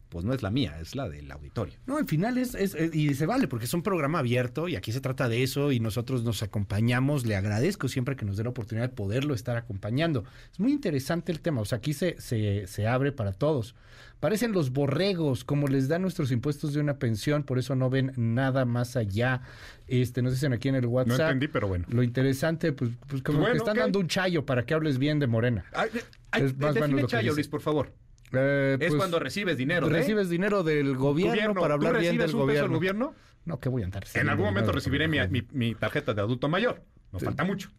pues 0.08 0.24
no 0.24 0.32
es 0.32 0.42
la 0.42 0.50
mía, 0.50 0.78
es 0.80 0.94
la 0.96 1.08
del 1.08 1.30
auditorio. 1.30 1.74
No, 1.86 1.96
al 1.98 2.06
final 2.06 2.38
es, 2.38 2.54
es- 2.54 2.74
es- 2.74 2.94
y 2.94 3.14
se 3.14 3.26
vale, 3.26 3.48
porque 3.48 3.66
es 3.66 3.74
un 3.74 3.82
programa 3.82 4.18
abierto 4.20 4.68
y 4.68 4.76
aquí 4.76 4.92
se 4.92 5.00
trata 5.00 5.28
de 5.28 5.42
eso 5.42 5.72
y 5.72 5.80
nosotros 5.80 6.24
nos 6.24 6.42
acompañamos. 6.42 7.26
Le 7.26 7.36
agradezco 7.36 7.88
siempre 7.88 8.16
que 8.16 8.24
nos 8.24 8.36
dé 8.36 8.44
la 8.44 8.50
oportunidad 8.50 8.88
de 8.88 8.94
poderlo 8.94 9.34
estar 9.34 9.56
acompañando. 9.56 10.24
Es 10.52 10.60
muy 10.60 10.72
interesante 10.72 11.32
el 11.32 11.40
tema, 11.40 11.60
o 11.60 11.64
sea, 11.64 11.78
aquí 11.78 11.92
se, 11.92 12.20
se, 12.20 12.66
se 12.66 12.86
abre 12.86 13.12
para 13.12 13.32
todos. 13.32 13.74
Parecen 14.20 14.50
los 14.52 14.72
borregos, 14.72 15.44
como 15.44 15.68
les 15.68 15.86
dan 15.88 16.02
nuestros 16.02 16.32
impuestos 16.32 16.72
de 16.72 16.80
una 16.80 16.98
pensión, 16.98 17.44
por 17.44 17.58
eso 17.58 17.76
no 17.76 17.88
ven 17.88 18.12
nada 18.16 18.64
más 18.64 18.96
allá. 18.96 19.42
Este, 19.86 20.22
nos 20.22 20.32
dicen 20.32 20.52
aquí 20.52 20.68
en 20.68 20.74
el 20.74 20.86
WhatsApp. 20.86 21.36
pero 21.52 21.68
bueno. 21.68 21.84
Lo 21.88 22.02
interesante, 22.02 22.72
pues, 22.72 22.90
pues 23.06 23.22
como 23.22 23.38
Bueno, 23.40 23.52
que 23.52 23.58
están 23.58 23.76
dando 23.76 24.00
un 24.00 24.08
chayo 24.08 24.44
para 24.44 24.66
que 24.66 24.74
hables 24.74 24.98
bien 24.98 25.20
de 25.20 25.28
Morena. 25.28 25.64
Ay, 25.72 25.90
ay, 26.32 26.42
Es 26.42 26.56
más 26.58 26.70
o 26.70 26.74
menos 26.74 26.74
define 26.74 27.02
lo 27.02 27.06
que 27.08 27.12
chayo, 27.12 27.22
dice. 27.30 27.34
Luis, 27.36 27.48
por 27.48 27.60
favor. 27.60 27.92
Eh, 28.32 28.76
es 28.80 28.88
pues, 28.88 28.98
cuando 28.98 29.18
recibes 29.18 29.56
dinero, 29.56 29.86
¿eh? 29.86 29.90
recibes 29.90 30.28
dinero 30.28 30.62
del 30.62 30.96
gobierno, 30.96 31.60
para 31.60 31.74
hablar 31.74 31.94
¿Tú 31.94 31.98
bien 32.00 32.12
recibes 32.18 32.26
del 32.26 32.34
un 32.34 32.40
gobierno. 32.42 32.62
peso 32.62 32.68
del 32.70 32.76
gobierno? 32.78 33.14
No, 33.44 33.58
que 33.60 33.68
voy 33.68 33.82
a 33.82 33.86
andar. 33.86 34.04
En 34.14 34.28
algún 34.28 34.44
momento 34.46 34.72
recibiré 34.72 35.08
mi, 35.08 35.18
gobierno. 35.18 35.46
mi- 35.52 35.66
mi 35.68 35.74
tarjeta 35.74 36.12
de 36.14 36.20
adulto 36.20 36.48
mayor. 36.48 36.82
Nos 37.12 37.22
falta 37.22 37.44
mucho. 37.44 37.70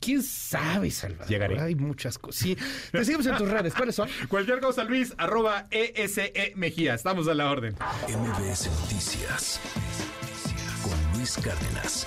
¿Quién 0.00 0.22
sabe, 0.22 0.90
Salvador? 0.90 1.28
Llegaré. 1.28 1.60
Hay 1.60 1.76
muchas 1.76 2.18
cosas. 2.18 2.42
Sí. 2.42 2.58
Te 2.90 3.04
seguimos 3.04 3.24
en 3.26 3.36
tus 3.36 3.48
redes. 3.48 3.72
¿Cuáles 3.72 3.94
son? 3.94 4.08
Cualquier 4.28 4.58
cosa, 4.60 4.82
Luis, 4.84 5.14
arroba 5.16 5.68
ESE 5.70 6.52
Mejía. 6.56 6.94
Estamos 6.94 7.28
a 7.28 7.34
la 7.34 7.50
orden. 7.50 7.74
MBS 8.08 8.68
Noticias 8.82 9.60
con 10.82 11.18
Luis 11.18 11.36
Cárdenas. 11.42 12.06